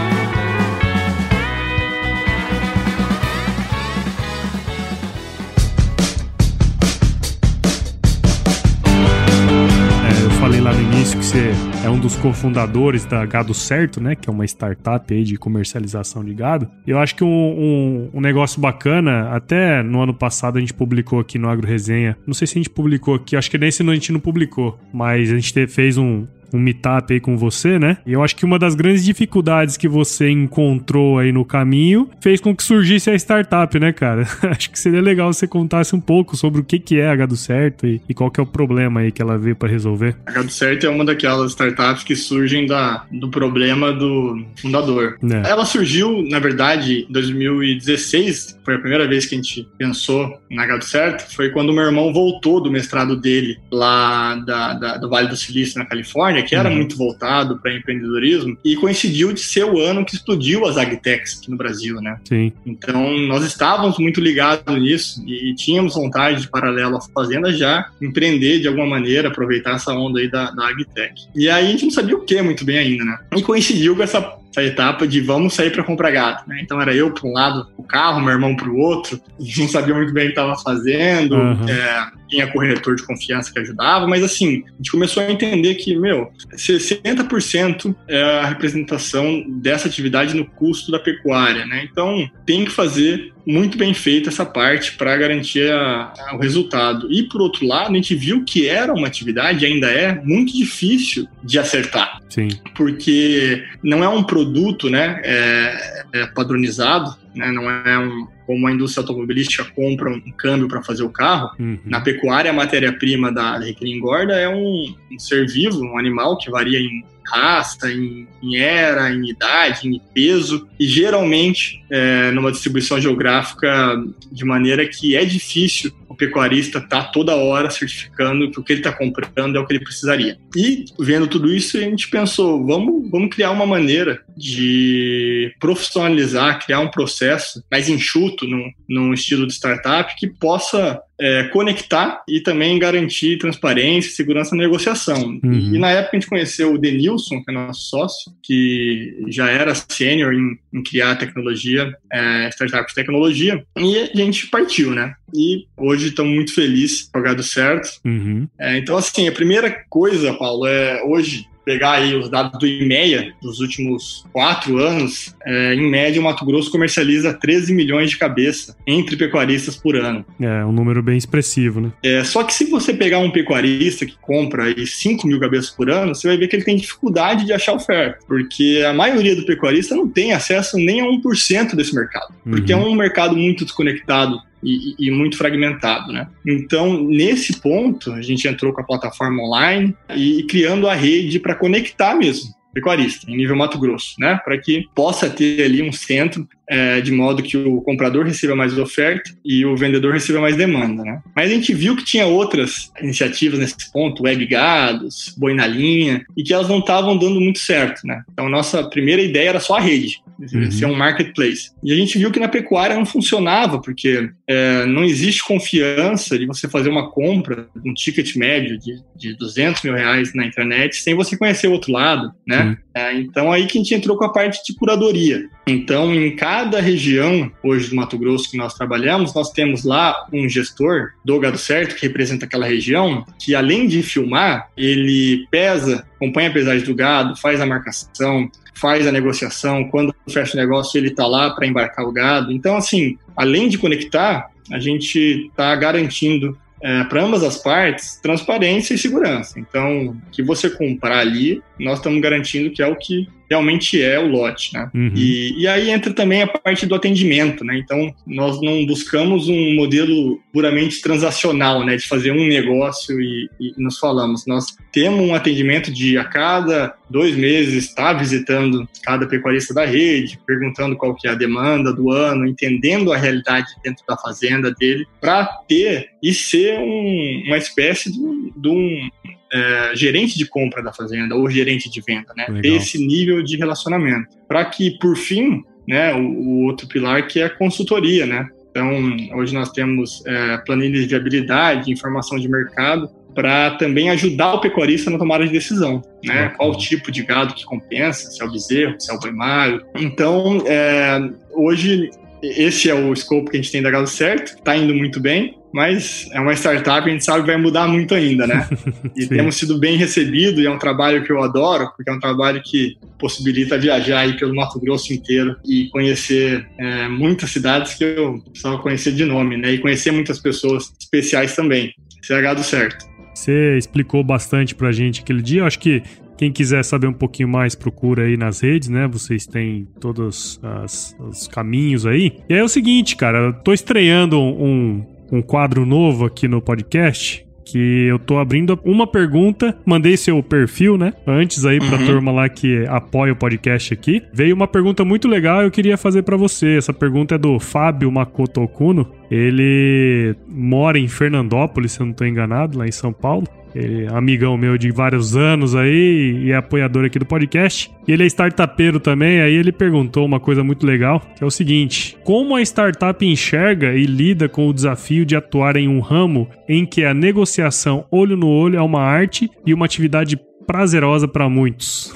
Você 11.28 11.52
é 11.86 11.90
um 11.90 12.00
dos 12.00 12.16
cofundadores 12.16 13.04
da 13.04 13.26
Gado 13.26 13.54
Certo, 13.54 14.00
né? 14.00 14.16
Que 14.16 14.30
é 14.30 14.32
uma 14.32 14.46
startup 14.46 15.14
aí 15.14 15.26
de 15.26 15.36
comercialização 15.36 16.24
de 16.24 16.34
gado. 16.34 16.70
Eu 16.86 16.98
acho 17.00 17.16
que 17.16 17.24
um, 17.24 17.28
um, 17.28 18.10
um, 18.14 18.22
negócio 18.22 18.62
bacana, 18.62 19.32
até 19.32 19.84
no 19.84 20.02
ano 20.02 20.14
passado 20.14 20.58
a 20.58 20.62
gente 20.62 20.74
publicou 20.74 21.20
aqui 21.20 21.38
no 21.38 21.50
Agro 21.50 21.68
Resenha. 21.68 22.16
Não 22.26 22.34
sei 22.34 22.48
se 22.48 22.54
a 22.54 22.60
gente 22.60 22.70
publicou 22.70 23.16
aqui, 23.16 23.36
acho 23.36 23.52
que 23.52 23.58
nesse 23.58 23.82
ano 23.82 23.92
a 23.92 23.94
gente 23.94 24.14
não 24.14 24.22
publicou, 24.22 24.80
mas 24.94 25.30
a 25.30 25.36
gente 25.38 25.68
fez 25.68 25.98
um, 25.98 26.26
um 26.54 26.60
meetup 26.60 27.14
aí 27.14 27.20
com 27.20 27.38
você, 27.38 27.80
né? 27.80 27.98
E 28.06 28.14
eu 28.14 28.24
acho 28.24 28.36
que 28.36 28.46
uma 28.46 28.60
das 28.60 28.76
grandes 28.76 29.04
dificuldades 29.04 29.78
que 29.78 29.88
você 29.88 30.30
encontrou 30.30 31.20
aí 31.20 31.32
no 31.32 31.46
caminho 31.46 32.10
fez 32.22 32.40
com 32.40 32.56
que 32.56 32.64
surgisse 32.64 33.10
a 33.10 33.16
startup, 33.16 33.80
né, 33.80 33.92
cara? 33.92 34.28
acho 34.50 34.70
que 34.70 34.80
seria 34.80 35.02
legal 35.02 35.32
você 35.32 35.48
contasse 35.48 35.96
um 35.96 36.00
pouco 36.00 36.36
sobre 36.36 36.62
o 36.62 36.64
que, 36.64 36.80
que 36.80 37.00
é 37.00 37.08
a 37.08 37.14
H 37.14 37.26
do 37.26 37.38
Certo 37.38 37.86
e, 37.86 38.02
e 38.08 38.14
qual 38.14 38.32
que 38.32 38.40
é 38.40 38.44
o 38.44 38.46
problema 38.46 39.02
aí 39.02 39.12
que 39.12 39.22
ela 39.22 39.38
veio 39.38 39.56
para 39.56 39.70
resolver. 39.70 40.16
A 40.26 40.32
H 40.32 40.42
do 40.44 40.52
Certo 40.52 40.86
é 40.86 40.90
uma 40.90 41.06
daquelas 41.06 41.52
startups 41.52 42.04
que 42.04 42.16
surgem 42.16 42.66
da, 42.66 43.06
do 43.12 43.30
problema 43.30 43.92
do 43.92 44.44
fundador. 44.62 45.18
É. 45.24 45.50
Ela 45.50 45.66
surgiu, 45.66 46.24
na 46.30 46.40
verdade, 46.40 47.06
em 47.10 47.12
2016, 47.12 48.60
foi 48.64 48.76
a 48.76 48.80
primeira 48.80 49.08
vez 49.08 49.26
que 49.26 49.36
a 49.36 49.38
gente 49.38 49.68
pensou 49.78 50.40
na 50.50 50.64
H 50.64 50.78
do 50.78 50.86
Certo, 50.86 51.36
foi 51.36 51.50
quando 51.50 51.74
meu 51.74 51.84
irmão 51.84 52.14
voltou 52.14 52.62
do 52.62 52.72
mestrado 52.72 53.16
dele 53.16 53.58
lá 53.72 54.36
da, 54.36 54.74
da 54.74 54.98
do 54.98 55.10
Vale 55.10 55.28
do 55.28 55.36
Silício, 55.36 55.80
na 55.80 55.86
Califórnia, 55.86 56.37
Califórnia, 56.38 56.44
que 56.44 56.56
era 56.56 56.70
uhum. 56.70 56.76
muito 56.76 56.98
voltado 56.98 57.58
para 57.58 57.76
empreendedorismo, 57.76 58.58
e 58.64 58.76
coincidiu 58.76 59.32
de 59.34 59.42
ser 59.42 59.66
o 59.66 59.80
ano 59.80 60.06
que 60.06 60.16
explodiu 60.16 60.66
as 60.66 60.78
agtechs 60.78 61.40
aqui 61.40 61.52
no 61.52 61.58
Brasil, 61.58 62.02
né? 62.02 62.20
Sim. 62.28 62.52
Então, 62.66 63.18
nós 63.20 63.44
estávamos 63.44 63.98
muito 63.98 64.22
ligados 64.22 64.74
nisso 64.80 65.24
e 65.28 65.54
tínhamos 65.56 65.96
vontade 65.96 66.42
de, 66.42 66.48
paralelo 66.50 66.98
à 66.98 67.02
fazenda, 67.02 67.54
já 67.54 67.90
empreender 68.02 68.60
de 68.60 68.68
alguma 68.68 68.86
maneira, 68.86 69.30
aproveitar 69.30 69.76
essa 69.76 69.92
onda 69.94 70.20
aí 70.20 70.30
da, 70.30 70.52
da 70.52 70.68
agtech. 70.68 71.14
E 71.36 71.50
aí 71.50 71.68
a 71.68 71.72
gente 71.72 71.86
não 71.86 71.92
sabia 71.92 72.16
o 72.16 72.22
que 72.22 72.42
muito 72.42 72.64
bem 72.64 72.78
ainda, 72.78 73.04
né? 73.04 73.20
E 73.36 73.42
coincidiu 73.42 73.96
com 73.96 74.04
essa 74.04 74.22
essa 74.58 74.64
etapa 74.64 75.08
de 75.08 75.22
vamos 75.22 75.54
sair 75.54 75.72
para 75.72 75.84
comprar 75.84 76.12
gado. 76.12 76.44
Né? 76.48 76.60
Então 76.62 76.82
era 76.82 76.94
eu 76.94 77.12
para 77.12 77.28
um 77.28 77.34
lado 77.34 77.68
o 77.78 77.84
carro, 77.84 78.20
meu 78.20 78.34
irmão 78.34 78.56
para 78.56 78.70
o 78.70 78.78
outro, 78.78 79.20
não 79.58 79.68
sabia 79.68 79.94
muito 79.94 80.12
bem 80.12 80.26
o 80.26 80.28
que 80.28 80.32
estava 80.32 80.56
fazendo, 80.58 81.36
uhum. 81.36 81.70
é, 81.70 82.08
tinha 82.28 82.52
corretor 82.52 82.96
de 82.96 83.04
confiança 83.04 83.52
que 83.54 83.60
ajudava, 83.60 84.08
mas 84.08 84.24
assim, 84.24 84.64
a 84.66 84.78
gente 84.78 84.92
começou 84.92 85.24
a 85.24 85.32
entender 85.32 85.76
que, 85.76 85.96
meu, 85.96 86.32
60% 86.54 87.96
é 88.08 88.22
a 88.22 88.46
representação 88.48 89.44
dessa 89.48 89.88
atividade 89.88 90.36
no 90.36 90.46
custo 90.46 90.92
da 90.92 91.00
pecuária, 91.00 91.66
né? 91.66 91.88
Então 91.90 92.30
tem 92.46 92.66
que 92.66 92.72
fazer 92.72 93.34
muito 93.48 93.78
bem 93.78 93.94
feita 93.94 94.28
essa 94.28 94.46
parte 94.46 94.98
para 94.98 95.16
garantir 95.16 95.72
a, 95.72 96.12
a, 96.20 96.36
o 96.36 96.40
resultado. 96.40 97.10
E 97.10 97.24
por 97.24 97.42
outro 97.42 97.66
lado, 97.66 97.92
a 97.92 97.96
gente 97.96 98.14
viu 98.14 98.44
que 98.44 98.68
era 98.68 98.94
uma 98.94 99.08
atividade, 99.08 99.66
ainda 99.66 99.88
é, 99.88 100.22
muito 100.22 100.52
difícil 100.54 101.26
de 101.42 101.58
acertar. 101.58 102.20
Sim. 102.28 102.50
Porque 102.76 103.64
não 103.82 104.04
é 104.04 104.10
um 104.10 104.22
produto 104.22 104.90
né, 104.90 105.22
é, 105.24 106.04
é 106.12 106.28
padronizado, 106.28 107.16
né, 107.38 107.52
não 107.52 107.70
é 107.70 108.00
um, 108.00 108.28
como 108.46 108.68
a 108.68 108.72
indústria 108.72 109.02
automobilística 109.04 109.64
compra 109.64 110.10
um 110.10 110.32
câmbio 110.32 110.68
para 110.68 110.82
fazer 110.82 111.04
o 111.04 111.10
carro, 111.10 111.52
uhum. 111.60 111.80
na 111.86 112.02
pecuária 112.02 112.52
a 112.52 112.54
matéria-prima 112.54 113.32
da 113.32 113.58
recria 113.60 113.96
engorda 113.96 114.34
é 114.34 114.50
um, 114.50 114.96
um 115.12 115.20
ser 115.20 115.48
vivo, 115.48 115.82
um 115.82 115.98
animal 115.98 116.38
que 116.38 116.50
varia 116.50 116.80
em 116.80 117.04
raça, 117.26 117.92
em, 117.92 118.28
em 118.42 118.58
era, 118.58 119.14
em 119.14 119.30
idade, 119.30 119.88
em 119.88 120.02
peso, 120.14 120.68
e 120.80 120.88
geralmente 120.88 121.84
é, 121.90 122.32
numa 122.32 122.52
distribuição 122.52 123.00
geográfica 123.02 124.02
de 124.32 124.46
maneira 124.46 124.88
que 124.88 125.16
é 125.16 125.26
difícil 125.26 125.92
pecuarista 126.18 126.80
estar 126.80 127.04
tá 127.04 127.12
toda 127.12 127.36
hora 127.36 127.70
certificando 127.70 128.52
que 128.52 128.60
o 128.60 128.64
que 128.64 128.74
ele 128.74 128.80
está 128.80 128.92
comprando 128.92 129.56
é 129.56 129.60
o 129.60 129.66
que 129.66 129.74
ele 129.74 129.84
precisaria. 129.84 130.38
E 130.56 130.86
vendo 131.00 131.28
tudo 131.28 131.54
isso, 131.54 131.78
a 131.78 131.82
gente 131.82 132.10
pensou, 132.10 132.66
vamos, 132.66 133.10
vamos 133.10 133.30
criar 133.34 133.52
uma 133.52 133.66
maneira 133.66 134.22
de 134.36 135.54
profissionalizar, 135.60 136.64
criar 136.64 136.80
um 136.80 136.92
processo 136.92 137.64
mais 137.72 137.88
enxuto, 137.90 138.48
num, 138.48 138.72
num 138.88 139.14
estilo 139.14 139.48
de 139.48 139.54
startup, 139.54 140.14
que 140.18 140.28
possa 140.28 141.00
é, 141.20 141.46
conectar 141.46 142.24
e 142.28 142.40
também 142.40 142.78
garantir 142.78 143.38
transparência 143.38 144.10
e 144.10 144.14
segurança 144.14 144.56
na 144.56 144.64
negociação. 144.64 145.40
Uhum. 145.44 145.76
E 145.76 145.80
na 145.80 145.90
época 145.90 146.16
a 146.16 146.20
gente 146.20 146.30
conheceu 146.30 146.74
o 146.74 146.78
Denilson, 146.78 147.44
que 147.44 147.52
é 147.52 147.54
nosso 147.54 147.90
sócio, 147.90 148.32
que 148.44 149.26
já 149.28 149.50
era 149.50 149.74
sênior 149.74 150.34
em, 150.34 150.58
em, 150.74 150.84
criar 150.84 151.16
tecnologia, 151.16 151.94
é, 152.12 152.50
startup 152.50 152.88
de 152.88 152.96
tecnologia, 152.96 153.64
e 153.78 153.98
a 153.98 154.26
gente 154.26 154.48
partiu, 154.48 154.92
né? 154.92 155.16
E 155.34 155.66
hoje 155.76 156.10
estamos 156.10 156.34
muito 156.34 156.54
felizes 156.54 157.10
por 157.12 157.24
certo. 157.44 157.90
Uhum. 158.06 158.48
É, 158.60 158.78
então, 158.78 158.96
assim, 158.96 159.28
a 159.28 159.32
primeira 159.32 159.84
coisa, 159.90 160.34
Paulo, 160.34 160.66
é 160.66 161.04
hoje 161.04 161.46
pegar 161.68 161.96
aí 161.96 162.16
os 162.16 162.30
dados 162.30 162.58
do 162.58 162.66
IMEA 162.66 163.34
dos 163.42 163.60
últimos 163.60 164.26
quatro 164.32 164.78
anos, 164.78 165.36
é, 165.46 165.74
em 165.74 165.90
média 165.90 166.22
o 166.22 166.24
Mato 166.24 166.46
Grosso 166.46 166.72
comercializa 166.72 167.34
13 167.34 167.74
milhões 167.74 168.10
de 168.10 168.18
cabeça 168.18 168.74
entre 168.88 169.18
pecuaristas 169.18 169.76
por 169.76 169.98
ano. 169.98 170.26
É, 170.40 170.64
um 170.64 170.72
número 170.72 171.04
bem 171.04 171.18
expressivo, 171.18 171.82
né? 171.82 171.92
É, 172.02 172.24
só 172.24 172.42
que 172.46 172.54
se 172.54 172.70
você 172.70 172.94
pegar 172.94 173.20
um 173.20 173.30
pecuarista 173.30 174.06
que 174.06 174.16
compra 174.22 174.64
aí 174.64 174.88
5 174.88 175.28
mil 175.28 175.42
cabeças 175.42 175.70
por 175.70 175.90
ano, 175.90 176.16
você 176.16 176.30
vai 176.30 176.38
ver 176.38 176.48
que 176.48 176.56
ele 176.56 176.64
tem 176.64 176.78
dificuldade 176.78 177.46
de 177.46 177.52
achar 177.52 177.74
oferta, 177.74 178.20
porque 178.26 178.82
a 178.88 178.94
maioria 178.94 179.36
do 179.36 179.46
pecuarista 179.46 179.94
não 179.94 180.08
tem 180.08 180.32
acesso 180.32 180.78
nem 180.78 181.02
a 181.02 181.04
1% 181.04 181.76
desse 181.76 181.94
mercado, 181.94 182.34
porque 182.50 182.74
uhum. 182.74 182.82
é 182.82 182.86
um 182.86 182.96
mercado 182.96 183.36
muito 183.36 183.66
desconectado 183.66 184.40
e, 184.64 184.96
e, 185.00 185.12
muito 185.12 185.38
fragmentado, 185.38 186.12
né? 186.12 186.28
Então, 186.46 187.04
nesse 187.04 187.62
ponto, 187.62 188.12
a 188.12 188.22
gente 188.22 188.48
entrou 188.48 188.74
com 188.74 188.82
a 188.82 188.84
plataforma 188.84 189.44
online 189.44 189.96
e, 190.16 190.40
e 190.40 190.44
criando 190.48 190.88
a 190.88 190.94
rede 190.94 191.40
para 191.40 191.56
conectar 191.56 192.16
mesmo 192.16 192.56
pecuarista, 192.74 193.30
em 193.30 193.36
nível 193.36 193.56
Mato 193.56 193.80
Grosso, 193.80 194.16
né? 194.20 194.40
Para 194.44 194.58
que 194.58 194.88
possa 194.94 195.30
ter 195.30 195.64
ali 195.64 195.82
um 195.82 195.92
centro 195.92 196.48
é, 196.70 197.00
de 197.00 197.12
modo 197.12 197.42
que 197.42 197.56
o 197.56 197.82
comprador 197.82 198.26
receba 198.26 198.56
mais 198.56 198.78
oferta 198.78 199.32
e 199.44 199.66
o 199.66 199.76
vendedor 199.76 200.14
receba 200.14 200.42
mais 200.42 200.58
demanda, 200.58 201.04
né? 201.04 201.22
Mas 201.36 201.50
a 201.50 201.54
gente 201.54 201.74
viu 201.74 201.96
que 201.96 202.04
tinha 202.04 202.26
outras 202.26 202.92
iniciativas 203.02 203.60
nesse 203.60 203.92
ponto, 203.92 204.24
web 204.24 204.46
gados, 204.46 205.34
boi 205.38 205.54
na 205.54 205.66
linha, 205.66 206.26
e 206.36 206.44
que 206.44 206.54
elas 206.54 206.68
não 206.68 206.80
estavam 206.80 207.18
dando 207.18 207.40
muito 207.40 207.60
certo, 207.60 208.06
né? 208.06 208.22
Então, 208.32 208.50
nossa 208.50 208.84
primeira 208.84 209.22
ideia 209.22 209.50
era 209.50 209.60
só 209.60 209.78
a 209.78 209.80
rede, 209.80 210.22
uhum. 210.40 210.70
ser 210.70 210.86
um 210.86 210.96
marketplace. 210.96 211.72
E 211.82 211.94
a 211.94 211.96
gente 211.96 212.18
viu 212.18 212.32
que 212.32 212.40
na 212.40 212.50
pecuária 212.50 212.96
não 212.96 213.06
funcionava, 213.06 213.80
porque 213.80 214.30
é, 214.46 214.86
não 214.86 215.04
existe 215.06 215.44
confiança 215.44 216.38
de 216.38 216.46
você 216.46 216.68
fazer 216.68 216.90
uma 216.90 217.10
compra, 217.10 217.68
um 217.86 217.94
ticket 217.94 218.36
médio 218.36 218.78
de, 218.78 219.02
de 219.16 219.34
200 219.38 219.84
mil 219.84 219.94
reais 219.94 220.34
na 220.34 220.46
internet, 220.46 220.98
sem 220.98 221.16
você 221.16 221.38
conhecer 221.38 221.68
o 221.68 221.72
outro 221.72 221.94
lado, 221.94 222.32
né? 222.46 222.78
É, 222.94 223.14
então, 223.14 223.52
aí 223.52 223.68
que 223.68 223.78
a 223.78 223.82
gente 223.82 223.94
entrou 223.94 224.18
com 224.18 224.26
a 224.26 224.34
parte 224.34 224.60
de 224.66 224.78
curadoria. 224.78 225.44
Então, 225.68 226.14
em 226.14 226.36
cada 226.36 226.57
região, 226.80 227.52
hoje 227.64 227.90
do 227.90 227.96
Mato 227.96 228.18
Grosso 228.18 228.50
que 228.50 228.58
nós 228.58 228.74
trabalhamos, 228.74 229.34
nós 229.34 229.52
temos 229.52 229.84
lá 229.84 230.28
um 230.32 230.48
gestor 230.48 231.12
do 231.24 231.40
gado 231.40 231.58
certo, 231.58 231.96
que 231.96 232.08
representa 232.08 232.46
aquela 232.46 232.66
região, 232.66 233.26
que 233.40 233.56
além 233.56 233.88
de 233.88 234.04
filmar, 234.04 234.70
ele 234.76 235.46
pesa, 235.50 236.06
acompanha 236.16 236.50
a 236.50 236.54
pesagem 236.54 236.86
do 236.86 236.96
gado, 236.96 237.36
faz 237.36 237.62
a 237.62 237.66
marcação, 237.66 238.50
faz 238.74 239.08
a 239.08 239.12
negociação, 239.12 239.86
quando 239.90 240.14
fecha 240.30 240.54
o 240.54 240.60
negócio, 240.60 240.98
ele 240.98 241.10
está 241.10 241.26
lá 241.26 241.52
para 241.52 241.68
embarcar 241.68 242.06
o 242.06 242.12
gado. 242.12 242.52
Então, 242.52 242.78
assim, 242.78 243.18
além 243.36 243.70
de 243.70 243.78
conectar, 243.78 244.50
a 244.72 244.80
gente 244.80 245.48
está 245.48 245.76
garantindo 245.76 246.58
é, 246.82 247.04
para 247.06 247.24
ambas 247.24 247.44
as 247.44 247.58
partes 247.58 248.20
transparência 248.22 248.94
e 248.94 248.98
segurança. 248.98 249.60
Então, 249.60 250.10
o 250.10 250.32
que 250.32 250.44
você 250.44 250.70
comprar 250.70 251.20
ali, 251.20 251.62
nós 251.80 251.98
estamos 251.98 252.22
garantindo 252.22 252.72
que 252.72 252.82
é 252.82 252.88
o 252.88 252.96
que 252.96 253.28
realmente 253.50 254.02
é 254.02 254.20
o 254.20 254.28
lote, 254.28 254.74
né? 254.74 254.90
Uhum. 254.94 255.12
E, 255.16 255.62
e 255.62 255.68
aí 255.68 255.90
entra 255.90 256.14
também 256.14 256.42
a 256.42 256.48
parte 256.48 256.86
do 256.86 256.96
atendimento, 256.96 257.64
né? 257.64 257.78
Então, 257.78 258.14
nós 258.26 258.62
não 258.62 258.86
buscamos 258.86 259.48
um 259.48 259.76
modelo 259.76 260.40
puramente 260.52 261.02
transacional, 261.02 261.86
né? 261.86 261.96
De 261.96 262.08
fazer 262.08 262.32
um 262.32 262.48
negócio 262.48 263.20
e, 263.20 263.50
e 263.60 263.74
nos 263.78 263.98
falamos. 263.98 264.46
Nós 264.46 264.66
temos 264.92 265.22
um 265.22 265.34
atendimento 265.34 265.92
de 265.92 266.18
a 266.18 266.26
cada 266.26 266.94
dois 267.10 267.36
meses 267.36 267.86
estar 267.86 268.14
visitando 268.14 268.88
cada 269.04 269.26
pecuarista 269.26 269.74
da 269.74 269.86
rede, 269.86 270.40
perguntando 270.46 270.98
qual 270.98 271.16
que 271.16 271.28
é 271.28 271.32
a 271.32 271.36
demanda 271.36 271.94
do 271.94 272.12
ano, 272.12 272.46
entendendo 272.46 273.14
a 273.14 273.18
realidade 273.18 273.68
dentro 273.84 274.04
da 274.08 274.18
fazenda 274.18 274.72
dele, 274.72 275.08
para 275.22 275.46
ter 275.68 276.10
e 276.22 276.34
ser 276.34 276.78
um, 276.80 277.44
uma 277.48 277.58
espécie 277.58 278.12
de, 278.12 278.20
de 278.56 278.70
um 278.70 279.10
é, 279.52 279.92
gerente 279.96 280.38
de 280.38 280.46
compra 280.46 280.82
da 280.84 280.94
fazenda 280.94 281.36
ou 281.36 281.50
gerente 281.50 281.90
de 281.90 282.02
venda, 282.02 282.34
né? 282.36 282.46
Legal. 282.50 282.78
Esse 282.78 282.98
nível 282.98 283.42
de 283.42 283.58
relacionamento. 283.58 284.28
Para 284.48 284.66
que, 284.66 284.98
por 285.00 285.16
fim, 285.16 285.64
né, 285.88 286.14
o, 286.14 286.20
o, 286.20 286.64
outro 286.66 286.88
pilar 286.88 287.28
que 287.28 287.40
é 287.40 287.46
a 287.46 287.50
consultoria, 287.50 288.26
né? 288.26 288.48
Então, 288.70 288.92
hoje 289.38 289.54
nós 289.54 289.72
temos 289.72 290.24
é, 290.26 290.58
planilhas 290.60 291.02
de 291.02 291.08
viabilidade, 291.08 291.92
informação 291.92 292.38
de 292.38 292.48
mercado, 292.48 293.10
para 293.34 293.72
também 293.72 294.10
ajudar 294.10 294.56
o 294.56 294.62
pecuarista 294.62 295.12
na 295.12 295.18
tomada 295.18 295.46
de 295.46 295.52
decisão, 295.52 296.02
né? 296.24 296.50
Qual 296.58 296.76
tipo 296.76 297.12
de 297.12 297.24
gado 297.24 297.54
que 297.54 297.64
compensa, 297.64 298.32
se 298.32 298.42
é 298.42 298.46
o 298.46 298.52
bezerro, 298.52 298.96
se 299.00 299.12
é 299.12 299.14
o 299.14 299.20
boi 299.20 299.32
magro. 299.32 299.86
Então, 299.96 300.64
é, 300.66 301.20
hoje 301.52 302.10
esse 302.42 302.90
é 302.90 302.94
o 302.94 303.12
escopo 303.14 303.50
que 303.50 303.58
a 303.58 303.62
gente 303.62 303.72
tem 303.72 303.82
da 303.82 303.90
Gado 303.90 304.08
Certo, 304.08 304.54
está 304.54 304.76
indo 304.78 304.94
muito 304.94 305.20
bem, 305.20 305.58
mas 305.74 306.30
é 306.32 306.40
uma 306.40 306.54
startup, 306.54 307.08
a 307.08 307.12
gente 307.12 307.24
sabe 307.24 307.42
que 307.42 307.48
vai 307.48 307.58
mudar 307.58 307.88
muito 307.88 308.14
ainda, 308.14 308.48
né? 308.48 308.68
E 309.16 309.26
temos 309.26 309.56
sido 309.56 309.80
bem 309.80 309.98
recebidos, 309.98 310.60
e 310.64 310.66
é 310.66 310.72
um 310.72 310.78
trabalho 310.78 311.24
que 311.24 311.32
eu 311.32 311.42
adoro, 311.42 311.92
porque 311.96 312.10
é 312.10 312.14
um 312.14 312.20
trabalho 312.20 312.62
que 312.64 312.98
possibilita 313.20 313.78
viajar 313.78 314.20
aí 314.20 314.38
pelo 314.38 314.56
Mato 314.56 314.80
Grosso 314.80 315.14
inteiro 315.14 315.56
e 315.66 315.90
conhecer 315.90 316.68
é, 316.78 317.08
muitas 317.08 317.50
cidades 317.52 317.96
que 317.96 318.04
eu 318.04 318.42
só 318.54 318.78
conhecer 318.78 319.14
de 319.14 319.26
nome, 319.26 319.58
né? 319.58 319.72
E 319.72 319.80
conhecer 319.80 320.12
muitas 320.12 320.40
pessoas 320.40 320.94
especiais 321.00 321.56
também. 321.56 321.94
Isso 322.22 322.34
é 322.34 322.42
Gado 322.42 322.64
Certo. 322.64 323.06
Você 323.34 323.78
explicou 323.78 324.24
bastante 324.24 324.74
pra 324.74 324.92
gente 324.92 325.22
aquele 325.22 325.42
dia, 325.42 325.62
eu 325.62 325.66
acho 325.66 325.80
que 325.80 326.02
quem 326.38 326.52
quiser 326.52 326.84
saber 326.84 327.08
um 327.08 327.14
pouquinho 327.14 327.50
mais, 327.50 327.76
procura 327.76 328.24
aí 328.24 328.38
nas 328.38 328.62
redes, 328.62 328.90
né? 328.90 329.08
Vocês 329.08 329.46
têm 329.46 329.88
todos 330.00 330.60
as, 330.64 331.16
os 331.20 331.48
caminhos 331.48 332.06
aí. 332.06 332.38
E 332.48 332.54
aí 332.54 332.60
é 332.60 332.64
o 332.64 332.70
seguinte, 332.70 333.16
cara, 333.16 333.40
eu 333.40 333.54
tô 333.54 333.74
estreando 333.74 334.40
um, 334.40 335.04
um 335.32 335.42
quadro 335.42 335.86
novo 335.86 336.26
aqui 336.26 336.48
no 336.48 336.62
podcast 336.62 337.48
que 337.72 338.06
eu 338.08 338.18
tô 338.18 338.38
abrindo 338.38 338.80
uma 338.84 339.06
pergunta, 339.06 339.78
mandei 339.86 340.16
seu 340.16 340.42
perfil, 340.42 340.98
né? 340.98 341.14
Antes 341.26 341.66
aí 341.66 341.80
pra 341.80 341.98
uhum. 342.00 342.06
turma 342.06 342.32
lá 342.32 342.48
que 342.48 342.86
apoia 342.88 343.34
o 343.34 343.36
podcast 343.36 343.94
aqui. 343.94 344.24
Veio 344.34 344.56
uma 344.56 344.68
pergunta 344.68 345.04
muito 345.04 345.28
legal 345.28 345.64
eu 345.64 345.72
queria 345.72 345.98
fazer 345.98 346.24
para 346.24 346.38
você. 346.38 346.78
Essa 346.78 346.94
pergunta 346.94 347.36
é 347.36 347.38
do 347.38 347.60
Fábio 347.60 348.12
Makoto 348.12 348.62
Okuno. 348.62 349.12
Ele 349.30 350.36
mora 350.48 350.98
em 350.98 351.08
Fernandópolis, 351.08 351.94
se 351.94 352.00
eu 352.00 352.06
não 352.06 352.14
tô 352.14 352.26
enganado, 352.26 352.78
lá 352.78 352.88
em 352.88 352.92
São 352.92 353.12
Paulo. 353.12 353.48
Ele 353.76 354.06
é 354.06 354.10
amigão 354.10 354.58
meu 354.58 354.78
de 354.78 354.90
vários 354.92 355.36
anos 355.36 355.76
aí 355.76 356.46
e 356.46 356.52
é 356.52 356.56
apoiador 356.56 357.06
aqui 357.06 357.20
do 357.20 357.26
podcast. 357.26 357.92
E 358.08 358.12
ele 358.12 358.24
é 358.24 358.26
startupeiro 358.26 359.00
também, 359.00 359.42
aí 359.42 359.54
ele 359.54 359.72
perguntou 359.72 360.26
uma 360.26 360.40
coisa 360.40 360.64
muito 360.64 360.86
legal, 360.86 361.22
que 361.36 361.44
é 361.44 361.48
o 361.48 361.52
seguinte: 361.52 362.18
como 362.24 362.56
a 362.56 362.62
startup 362.62 363.24
enxerga 363.24 363.94
e 363.94 364.06
lida 364.06 364.50
com 364.50 364.68
o 364.68 364.74
desafio 364.74 365.26
de 365.26 365.36
atuar 365.36 365.76
em 365.76 365.88
um 365.88 366.00
ramo 366.00 366.48
em 366.68 366.86
que 366.86 367.04
a 367.04 367.14
negociação 367.14 368.06
olho 368.10 368.36
no 368.36 368.48
olho 368.48 368.78
é 368.78 368.82
uma 368.82 369.02
arte 369.02 369.50
e 369.66 369.74
uma 369.74 369.86
atividade 369.86 370.40
prazerosa 370.68 371.28
para 371.28 371.50
muitos? 371.50 372.14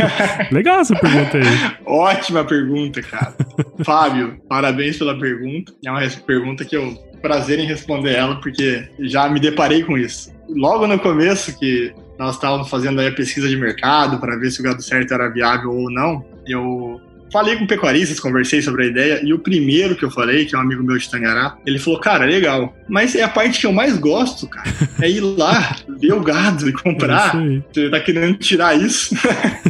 Legal 0.50 0.80
essa 0.80 0.96
pergunta 0.96 1.36
aí. 1.38 1.76
Ótima 1.86 2.44
pergunta, 2.44 3.02
cara. 3.02 3.34
Fábio, 3.84 4.40
parabéns 4.48 4.96
pela 4.96 5.16
pergunta. 5.16 5.72
É 5.84 5.90
uma 5.90 6.00
pergunta 6.26 6.64
que 6.64 6.76
eu 6.76 6.94
prazer 7.22 7.58
em 7.58 7.66
responder 7.66 8.14
ela, 8.14 8.40
porque 8.40 8.88
já 9.00 9.28
me 9.28 9.38
deparei 9.38 9.84
com 9.84 9.96
isso 9.96 10.32
logo 10.54 10.86
no 10.86 10.98
começo 10.98 11.58
que 11.58 11.92
nós 12.18 12.34
estávamos 12.34 12.68
fazendo 12.68 13.00
aí 13.00 13.08
a 13.08 13.14
pesquisa 13.14 13.48
de 13.48 13.56
mercado 13.56 14.18
para 14.18 14.36
ver 14.36 14.50
se 14.50 14.60
o 14.60 14.62
gado 14.64 14.82
certo 14.82 15.14
era 15.14 15.28
viável 15.28 15.70
ou 15.70 15.90
não, 15.90 16.24
eu 16.46 17.00
falei 17.32 17.56
com 17.56 17.66
pecuaristas, 17.66 18.20
conversei 18.20 18.60
sobre 18.62 18.84
a 18.84 18.86
ideia, 18.86 19.20
e 19.24 19.32
o 19.32 19.38
primeiro 19.38 19.96
que 19.96 20.04
eu 20.04 20.10
falei, 20.10 20.44
que 20.44 20.54
é 20.54 20.58
um 20.58 20.62
amigo 20.62 20.82
meu 20.82 20.98
de 20.98 21.10
Tangará, 21.10 21.56
ele 21.64 21.78
falou, 21.78 22.00
cara, 22.00 22.24
legal, 22.24 22.74
mas 22.88 23.14
é 23.14 23.22
a 23.22 23.28
parte 23.28 23.60
que 23.60 23.66
eu 23.66 23.72
mais 23.72 23.96
gosto, 23.96 24.48
cara, 24.48 24.68
é 25.00 25.08
ir 25.08 25.20
lá, 25.20 25.76
ver 25.98 26.12
o 26.12 26.20
gado 26.20 26.68
e 26.68 26.72
comprar. 26.72 27.36
É 27.36 27.62
Você 27.72 27.90
tá 27.90 28.00
querendo 28.00 28.38
tirar 28.38 28.76
isso? 28.76 29.14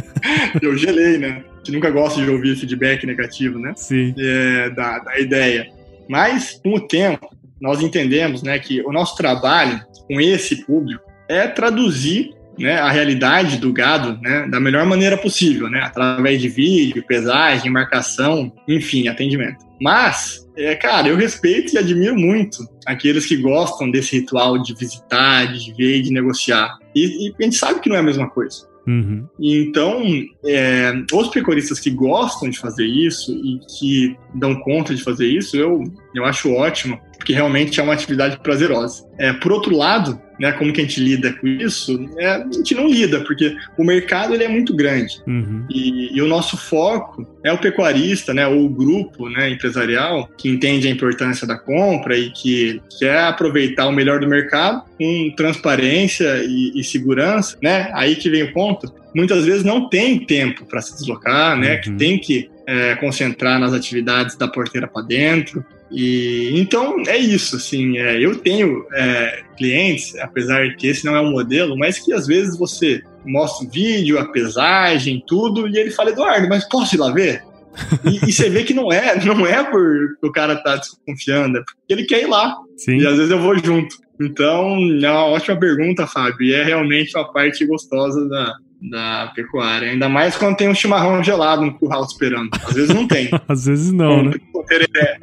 eu 0.61 0.77
gelei, 0.77 1.17
né? 1.17 1.43
A 1.53 1.57
gente 1.57 1.71
nunca 1.73 1.91
gosta 1.91 2.21
de 2.21 2.29
ouvir 2.29 2.55
feedback 2.55 3.05
negativo, 3.05 3.59
né? 3.59 3.73
Sim. 3.75 4.13
É, 4.17 4.69
da, 4.71 4.99
da 4.99 5.19
ideia. 5.19 5.67
Mas, 6.09 6.59
com 6.63 6.73
o 6.73 6.87
tempo, 6.87 7.29
nós 7.59 7.81
entendemos 7.81 8.41
né, 8.41 8.57
que 8.57 8.81
o 8.81 8.91
nosso 8.91 9.15
trabalho 9.15 9.79
com 10.07 10.19
esse 10.19 10.65
público 10.65 11.03
é 11.29 11.47
traduzir 11.47 12.31
né, 12.61 12.79
a 12.79 12.89
realidade 12.89 13.57
do 13.57 13.73
gado 13.73 14.19
né, 14.21 14.47
da 14.47 14.59
melhor 14.59 14.85
maneira 14.85 15.17
possível, 15.17 15.69
né, 15.69 15.81
através 15.81 16.41
de 16.41 16.47
vídeo, 16.47 17.03
pesagem, 17.05 17.71
marcação, 17.71 18.51
enfim, 18.67 19.07
atendimento. 19.07 19.65
Mas, 19.81 20.47
é, 20.55 20.75
cara, 20.75 21.07
eu 21.07 21.15
respeito 21.15 21.73
e 21.73 21.77
admiro 21.77 22.15
muito 22.15 22.63
aqueles 22.85 23.25
que 23.25 23.37
gostam 23.37 23.89
desse 23.89 24.19
ritual 24.19 24.61
de 24.61 24.75
visitar, 24.75 25.51
de 25.51 25.73
ver 25.73 25.97
e 25.97 26.01
de 26.03 26.13
negociar. 26.13 26.77
E, 26.95 27.27
e 27.27 27.33
a 27.39 27.43
gente 27.43 27.55
sabe 27.55 27.79
que 27.79 27.89
não 27.89 27.95
é 27.95 27.99
a 27.99 28.03
mesma 28.03 28.29
coisa. 28.29 28.69
Uhum. 28.87 29.27
Então, 29.39 30.03
é, 30.45 30.93
os 31.13 31.27
pecuaristas 31.29 31.79
que 31.79 31.89
gostam 31.89 32.49
de 32.49 32.59
fazer 32.59 32.85
isso 32.85 33.31
e 33.31 33.59
que 33.77 34.15
dão 34.35 34.55
conta 34.61 34.93
de 34.93 35.03
fazer 35.03 35.27
isso, 35.27 35.55
eu, 35.55 35.83
eu 36.15 36.25
acho 36.25 36.51
ótimo, 36.51 36.99
porque 37.21 37.33
realmente 37.33 37.79
é 37.79 37.83
uma 37.83 37.93
atividade 37.93 38.39
prazerosa. 38.39 39.05
É, 39.19 39.31
por 39.31 39.51
outro 39.51 39.77
lado, 39.77 40.19
né, 40.39 40.51
como 40.53 40.73
que 40.73 40.81
a 40.81 40.83
gente 40.83 40.99
lida 40.99 41.31
com 41.33 41.45
isso? 41.45 42.09
É, 42.17 42.29
a 42.29 42.51
gente 42.51 42.73
não 42.73 42.87
lida, 42.87 43.19
porque 43.19 43.55
o 43.77 43.83
mercado 43.83 44.33
ele 44.33 44.43
é 44.43 44.47
muito 44.47 44.75
grande. 44.75 45.21
Uhum. 45.27 45.63
E, 45.69 46.17
e, 46.17 46.19
o 46.19 46.27
nosso 46.27 46.57
foco 46.57 47.27
é 47.43 47.53
o 47.53 47.59
pecuarista, 47.59 48.33
né, 48.33 48.47
ou 48.47 48.65
o 48.65 48.69
grupo 48.69 49.29
né, 49.29 49.51
empresarial 49.51 50.27
que 50.35 50.49
entende 50.49 50.87
a 50.87 50.91
importância 50.91 51.45
da 51.45 51.59
compra 51.59 52.17
e 52.17 52.31
que 52.31 52.81
quer 52.97 53.19
aproveitar 53.25 53.85
o 53.85 53.91
melhor 53.91 54.19
do 54.19 54.27
mercado 54.27 54.83
com 54.97 55.33
transparência 55.37 56.43
e, 56.43 56.71
e 56.73 56.83
segurança. 56.83 57.55
Né? 57.61 57.91
Aí 57.93 58.15
que 58.15 58.31
vem 58.31 58.41
o 58.41 58.51
ponto. 58.51 58.91
Muitas 59.13 59.45
vezes 59.45 59.63
não 59.63 59.89
tem 59.89 60.25
tempo 60.25 60.65
para 60.65 60.81
se 60.81 60.93
deslocar, 60.95 61.55
né, 61.55 61.75
uhum. 61.75 61.81
que 61.81 61.91
tem 61.91 62.17
que 62.17 62.49
é, 62.65 62.95
concentrar 62.95 63.59
nas 63.59 63.73
atividades 63.73 64.35
da 64.35 64.47
porteira 64.47 64.87
para 64.87 65.03
dentro. 65.03 65.63
E 65.91 66.51
então 66.55 67.03
é 67.07 67.17
isso, 67.17 67.57
assim, 67.57 67.97
é, 67.97 68.23
eu 68.23 68.35
tenho 68.37 68.85
é, 68.93 69.43
clientes, 69.57 70.15
apesar 70.19 70.75
que 70.75 70.87
esse 70.87 71.05
não 71.05 71.15
é 71.15 71.21
um 71.21 71.31
modelo, 71.31 71.77
mas 71.77 71.99
que 71.99 72.13
às 72.13 72.27
vezes 72.27 72.57
você 72.57 73.01
mostra 73.25 73.67
o 73.67 73.69
vídeo, 73.69 74.17
a 74.17 74.25
pesagem, 74.25 75.23
tudo, 75.27 75.67
e 75.67 75.77
ele 75.77 75.91
fala, 75.91 76.11
Eduardo, 76.11 76.47
mas 76.47 76.67
posso 76.67 76.95
ir 76.95 76.99
lá 76.99 77.11
ver? 77.11 77.43
e, 78.05 78.29
e, 78.29 78.33
você 78.33 78.49
vê 78.49 78.63
que 78.63 78.73
não 78.73 78.91
é, 78.91 79.23
não 79.23 79.45
é 79.45 79.63
por 79.63 80.17
o 80.21 80.31
cara 80.31 80.55
tá 80.57 80.75
desconfiando, 80.75 81.57
é 81.57 81.61
porque 81.63 81.77
ele 81.93 82.03
quer 82.05 82.23
ir 82.23 82.27
lá. 82.27 82.55
Sim. 82.77 82.97
E 82.97 83.07
às 83.07 83.15
vezes 83.15 83.31
eu 83.31 83.39
vou 83.39 83.57
junto. 83.57 83.95
Então, 84.19 84.77
é 85.01 85.09
uma 85.09 85.25
ótima 85.25 85.57
pergunta, 85.57 86.05
Fábio, 86.05 86.43
e 86.43 86.53
é 86.53 86.63
realmente 86.63 87.17
uma 87.17 87.31
parte 87.31 87.65
gostosa 87.65 88.27
da, 88.27 88.55
da 88.89 89.31
pecuária. 89.35 89.89
Ainda 89.89 90.07
mais 90.07 90.35
quando 90.35 90.57
tem 90.57 90.69
um 90.69 90.75
chimarrão 90.75 91.23
gelado 91.23 91.63
no 91.63 91.73
curral 91.73 92.03
esperando. 92.03 92.49
Às 92.63 92.73
vezes 92.73 92.93
não 92.93 93.07
tem. 93.07 93.29
Às 93.47 93.65
vezes 93.65 93.91
não, 93.91 94.23
né? 94.23 94.33
Tereré. 94.71 95.19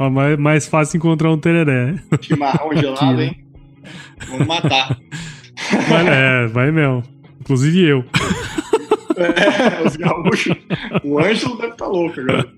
mais, 0.10 0.38
mais 0.38 0.66
fácil 0.66 0.96
encontrar 0.96 1.30
um 1.30 1.36
tereré. 1.36 1.94
Chimarrão 2.22 2.74
gelado, 2.74 3.20
hein? 3.20 3.44
Vamos 4.28 4.46
matar. 4.46 4.98
Mas, 5.90 6.06
é, 6.06 6.46
vai 6.46 6.70
mesmo. 6.70 7.02
Inclusive 7.38 7.82
eu. 7.82 8.04
É, 9.16 9.86
os 9.86 9.96
gaúchos. 9.96 10.56
O 11.04 11.18
Ângelo 11.18 11.56
deve 11.56 11.72
estar 11.72 11.84
tá 11.84 11.90
louco 11.90 12.20
agora. 12.20 12.48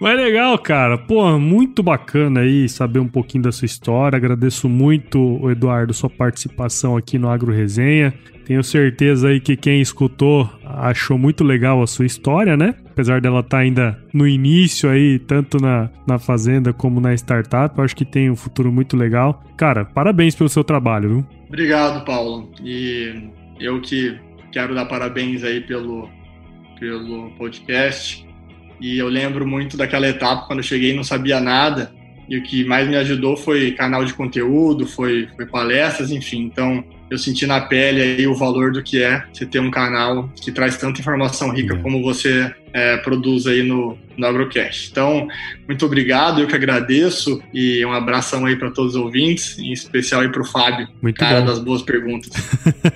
Mas 0.00 0.16
legal, 0.16 0.58
cara. 0.58 0.98
Pô, 0.98 1.38
muito 1.38 1.82
bacana 1.82 2.40
aí 2.40 2.68
saber 2.68 2.98
um 2.98 3.08
pouquinho 3.08 3.44
da 3.44 3.52
sua 3.52 3.66
história. 3.66 4.16
Agradeço 4.16 4.68
muito, 4.68 5.40
Eduardo, 5.50 5.94
sua 5.94 6.10
participação 6.10 6.96
aqui 6.96 7.18
no 7.18 7.28
Agro 7.28 7.52
Resenha. 7.52 8.12
Tenho 8.44 8.62
certeza 8.62 9.28
aí 9.28 9.40
que 9.40 9.56
quem 9.56 9.80
escutou 9.80 10.48
achou 10.62 11.16
muito 11.16 11.42
legal 11.42 11.82
a 11.82 11.86
sua 11.86 12.04
história, 12.04 12.56
né? 12.56 12.74
Apesar 12.90 13.20
dela 13.20 13.40
estar 13.40 13.56
tá 13.56 13.62
ainda 13.62 13.98
no 14.12 14.28
início 14.28 14.90
aí, 14.90 15.18
tanto 15.18 15.58
na, 15.58 15.88
na 16.06 16.18
fazenda 16.18 16.72
como 16.72 17.00
na 17.00 17.14
startup, 17.14 17.76
eu 17.78 17.84
acho 17.84 17.96
que 17.96 18.04
tem 18.04 18.30
um 18.30 18.36
futuro 18.36 18.70
muito 18.70 18.96
legal. 18.96 19.42
Cara, 19.56 19.86
parabéns 19.86 20.34
pelo 20.34 20.50
seu 20.50 20.62
trabalho, 20.62 21.08
viu? 21.08 21.26
Obrigado, 21.48 22.04
Paulo. 22.04 22.50
E 22.62 23.30
eu 23.58 23.80
que 23.80 24.18
quero 24.54 24.72
dar 24.72 24.86
parabéns 24.86 25.42
aí 25.42 25.60
pelo, 25.60 26.08
pelo 26.78 27.30
podcast. 27.32 28.24
E 28.80 28.96
eu 28.96 29.08
lembro 29.08 29.44
muito 29.44 29.76
daquela 29.76 30.08
etapa 30.08 30.46
quando 30.46 30.60
eu 30.60 30.64
cheguei 30.64 30.92
e 30.92 30.96
não 30.96 31.02
sabia 31.02 31.40
nada. 31.40 31.92
E 32.28 32.38
o 32.38 32.42
que 32.44 32.64
mais 32.64 32.88
me 32.88 32.94
ajudou 32.96 33.36
foi 33.36 33.72
canal 33.72 34.04
de 34.04 34.14
conteúdo, 34.14 34.86
foi, 34.86 35.28
foi 35.34 35.44
palestras, 35.44 36.12
enfim. 36.12 36.42
Então, 36.42 36.84
eu 37.10 37.18
senti 37.18 37.46
na 37.46 37.60
pele 37.60 38.02
aí 38.02 38.26
o 38.26 38.34
valor 38.34 38.72
do 38.72 38.82
que 38.82 39.02
é 39.02 39.24
você 39.32 39.46
ter 39.46 39.60
um 39.60 39.70
canal 39.70 40.28
que 40.40 40.50
traz 40.50 40.76
tanta 40.76 41.00
informação 41.00 41.52
rica 41.52 41.76
como 41.78 42.02
você 42.02 42.52
é, 42.72 42.96
produz 42.98 43.46
aí 43.46 43.62
no, 43.62 43.96
no 44.16 44.26
Agrocast. 44.26 44.90
Então, 44.90 45.28
muito 45.66 45.86
obrigado, 45.86 46.40
eu 46.40 46.46
que 46.46 46.54
agradeço 46.54 47.40
e 47.52 47.84
um 47.84 47.92
abração 47.92 48.44
aí 48.46 48.56
para 48.56 48.70
todos 48.70 48.94
os 48.94 49.00
ouvintes, 49.00 49.58
em 49.58 49.72
especial 49.72 50.22
aí 50.22 50.28
para 50.28 50.42
o 50.42 50.44
Fábio, 50.44 50.88
muito 51.00 51.16
cara 51.16 51.40
bom. 51.40 51.46
das 51.46 51.58
boas 51.60 51.82
perguntas. 51.82 52.30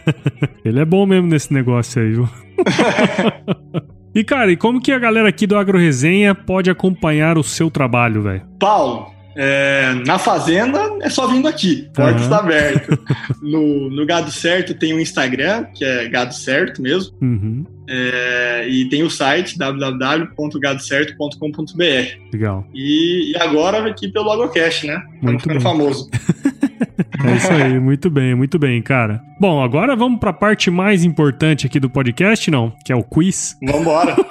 Ele 0.64 0.80
é 0.80 0.84
bom 0.84 1.06
mesmo 1.06 1.28
nesse 1.28 1.52
negócio 1.52 2.02
aí, 2.02 2.10
viu? 2.10 2.28
e 4.14 4.24
cara, 4.24 4.50
e 4.50 4.56
como 4.56 4.80
que 4.80 4.90
a 4.90 4.98
galera 4.98 5.28
aqui 5.28 5.46
do 5.46 5.56
Agro 5.56 5.78
Resenha 5.78 6.34
pode 6.34 6.70
acompanhar 6.70 7.38
o 7.38 7.44
seu 7.44 7.70
trabalho, 7.70 8.22
velho? 8.22 8.42
Paulo, 8.58 9.17
é, 9.40 9.94
na 10.04 10.18
fazenda 10.18 10.80
é 11.00 11.08
só 11.08 11.28
vindo 11.28 11.46
aqui, 11.46 11.88
porta 11.94 12.20
está 12.20 12.38
aberta. 12.38 12.98
No, 13.40 13.88
no 13.88 14.04
Gado 14.04 14.32
Certo 14.32 14.74
tem 14.74 14.92
o 14.92 14.98
Instagram, 14.98 15.66
que 15.72 15.84
é 15.84 16.08
Gado 16.08 16.34
Certo 16.34 16.82
mesmo. 16.82 17.16
Uhum. 17.22 17.64
É, 17.88 18.66
e 18.68 18.88
tem 18.88 19.04
o 19.04 19.10
site 19.10 19.56
www.gadocerto.com.br. 19.56 22.32
Legal. 22.32 22.66
E, 22.74 23.30
e, 23.30 23.36
agora 23.40 23.88
aqui 23.88 24.08
pelo 24.08 24.32
Agrocast, 24.32 24.88
né? 24.88 25.00
Estamos 25.14 25.40
ficando 25.40 25.60
famoso. 25.60 26.10
é 27.24 27.36
isso 27.36 27.52
aí, 27.52 27.78
muito 27.78 28.10
bem, 28.10 28.34
muito 28.34 28.58
bem, 28.58 28.82
cara. 28.82 29.22
Bom, 29.40 29.62
agora 29.62 29.94
vamos 29.94 30.18
para 30.18 30.30
a 30.30 30.34
parte 30.34 30.68
mais 30.68 31.04
importante 31.04 31.64
aqui 31.64 31.78
do 31.78 31.88
podcast, 31.88 32.50
não? 32.50 32.72
Que 32.84 32.92
é 32.92 32.96
o 32.96 33.04
quiz. 33.04 33.56
Vamos 33.62 33.82
embora. 33.82 34.16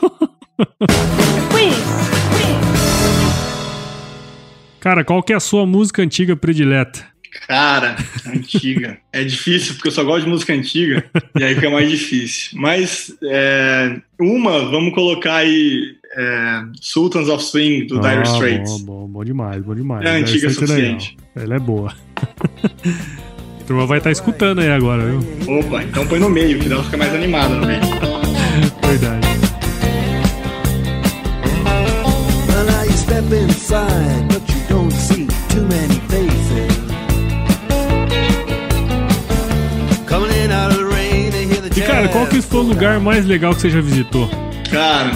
quiz. 1.49 2.66
Cara, 4.87 5.03
qual 5.03 5.21
que 5.21 5.33
é 5.33 5.35
a 5.35 5.39
sua 5.41 5.65
música 5.65 6.01
antiga 6.01 6.33
predileta? 6.33 7.05
Cara, 7.45 7.97
antiga. 8.25 8.97
é 9.11 9.21
difícil, 9.21 9.73
porque 9.73 9.89
eu 9.89 9.91
só 9.91 10.01
gosto 10.01 10.23
de 10.23 10.29
música 10.29 10.53
antiga, 10.53 11.03
e 11.37 11.43
aí 11.43 11.55
fica 11.55 11.69
mais 11.69 11.89
difícil. 11.89 12.57
Mas 12.57 13.13
é, 13.21 13.97
uma, 14.17 14.59
vamos 14.71 14.93
colocar 14.93 15.35
aí 15.35 15.97
é, 16.15 16.61
Sultans 16.79 17.27
of 17.27 17.43
Swing, 17.43 17.87
do 17.87 17.99
ah, 17.99 18.13
Dire 18.13 18.23
Straits. 18.23 18.79
Bom, 18.83 19.01
bom, 19.01 19.07
bom 19.09 19.25
demais, 19.25 19.61
bom 19.61 19.75
demais. 19.75 20.05
É 20.05 20.09
antiga 20.19 20.47
o 20.47 20.51
suficiente. 20.51 21.17
Ela 21.35 21.55
é 21.55 21.59
boa. 21.59 21.93
a 23.59 23.63
turma 23.67 23.85
vai 23.85 23.97
estar 23.97 24.07
tá 24.07 24.13
escutando 24.13 24.61
aí 24.61 24.69
agora, 24.69 25.03
viu? 25.05 25.19
Opa, 25.59 25.83
então 25.83 26.07
põe 26.07 26.17
no 26.17 26.29
meio, 26.29 26.59
que 26.59 26.69
dá 26.69 26.81
fica 26.81 26.95
mais 26.95 27.13
animada 27.13 27.55
no 27.55 27.67
meio. 27.67 27.81
Verdade. 28.87 29.27
Well, 32.47 32.85
you 32.85 32.93
step 32.93 33.25
inside, 33.33 34.36
many 35.67 35.99
faces. 36.07 36.87
E 41.75 41.81
cara, 41.81 42.07
qual 42.09 42.25
que 42.25 42.41
foi 42.41 42.61
o 42.61 42.63
lugar 42.63 42.99
mais 42.99 43.25
legal 43.25 43.53
que 43.53 43.61
você 43.61 43.69
já 43.69 43.79
visitou? 43.81 44.27
Cara, 44.71 45.11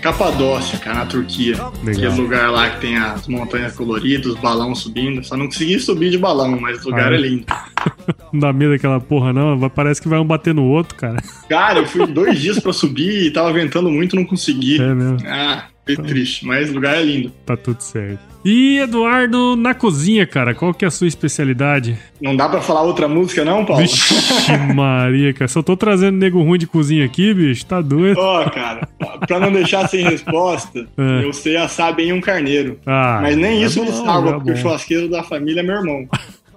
Capadócia, 0.00 0.78
cara, 0.78 1.00
na 1.00 1.06
Turquia. 1.06 1.56
Legal. 1.84 2.12
Aquele 2.12 2.22
lugar 2.22 2.50
lá 2.50 2.70
que 2.70 2.80
tem 2.80 2.96
as 2.96 3.26
montanhas 3.28 3.74
coloridas, 3.74 4.26
os 4.26 4.38
balões 4.38 4.78
subindo. 4.78 5.22
Só 5.22 5.36
não 5.36 5.46
consegui 5.46 5.78
subir 5.78 6.10
de 6.10 6.16
balão, 6.16 6.58
mas 6.60 6.82
o 6.84 6.90
lugar 6.90 7.12
ah, 7.12 7.16
é 7.16 7.18
lindo. 7.18 7.44
não 8.32 8.40
dá 8.40 8.52
medo 8.52 8.72
daquela 8.72 9.00
porra, 9.00 9.32
não. 9.32 9.68
Parece 9.68 10.00
que 10.00 10.08
vai 10.08 10.18
um 10.18 10.24
bater 10.24 10.54
no 10.54 10.64
outro, 10.64 10.94
cara. 10.94 11.22
Cara, 11.48 11.80
eu 11.80 11.86
fui 11.86 12.06
dois 12.06 12.40
dias 12.40 12.58
para 12.58 12.72
subir 12.72 13.26
e 13.26 13.30
tava 13.30 13.52
ventando 13.52 13.90
muito, 13.90 14.16
não 14.16 14.24
consegui. 14.24 14.80
É 14.80 14.94
mesmo. 14.94 15.18
Ah, 15.26 15.64
Fiquei 15.86 15.96
tá. 15.96 16.02
triste, 16.02 16.44
mas 16.44 16.68
o 16.68 16.74
lugar 16.74 16.96
é 16.96 17.02
lindo. 17.04 17.32
Tá 17.46 17.56
tudo 17.56 17.80
certo. 17.80 18.18
E 18.44 18.78
Eduardo, 18.78 19.54
na 19.54 19.72
cozinha, 19.72 20.26
cara, 20.26 20.52
qual 20.52 20.74
que 20.74 20.84
é 20.84 20.88
a 20.88 20.90
sua 20.90 21.06
especialidade? 21.06 21.96
Não 22.20 22.36
dá 22.36 22.48
para 22.48 22.60
falar 22.60 22.82
outra 22.82 23.06
música 23.06 23.44
não, 23.44 23.64
Paulo? 23.64 23.82
Vixe 23.82 24.14
Maria, 24.74 25.32
cara. 25.32 25.46
Só 25.46 25.62
tô 25.62 25.76
trazendo 25.76 26.18
nego 26.18 26.42
ruim 26.42 26.58
de 26.58 26.66
cozinha 26.66 27.04
aqui, 27.04 27.32
bicho. 27.32 27.64
Tá 27.66 27.80
doido. 27.80 28.18
Ó, 28.18 28.42
oh, 28.42 28.50
cara, 28.50 28.88
pra 29.28 29.38
não 29.38 29.52
deixar 29.52 29.88
sem 29.88 30.04
resposta, 30.04 30.88
é. 30.98 31.24
eu 31.24 31.32
sei 31.32 31.56
assar 31.56 31.94
bem 31.94 32.12
um 32.12 32.20
carneiro. 32.20 32.80
Ah, 32.84 33.20
mas 33.22 33.36
nem 33.36 33.62
é 33.62 33.66
isso 33.66 33.80
me 33.80 33.92
salva, 33.92 34.34
porque 34.34 34.52
o 34.52 34.56
churrasqueiro 34.56 35.08
da 35.08 35.22
família 35.22 35.60
é 35.60 35.62
meu 35.62 35.76
irmão. 35.76 36.08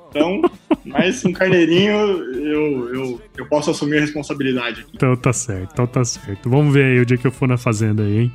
Então, 0.10 0.42
mas 0.84 1.24
um 1.24 1.32
carneirinho 1.32 1.92
eu, 1.92 2.96
eu, 2.96 3.22
eu 3.38 3.46
posso 3.46 3.70
assumir 3.70 3.98
a 3.98 4.02
responsabilidade 4.02 4.82
aqui. 4.82 4.92
Então 4.96 5.16
tá 5.16 5.32
certo, 5.32 5.70
então 5.74 5.86
tá 5.86 6.04
certo. 6.04 6.50
Vamos 6.50 6.74
ver 6.74 6.86
aí 6.86 7.00
o 7.00 7.06
dia 7.06 7.18
que 7.18 7.28
eu 7.28 7.32
for 7.32 7.48
na 7.48 7.58
fazenda 7.58 8.02
aí, 8.02 8.22
hein? 8.22 8.32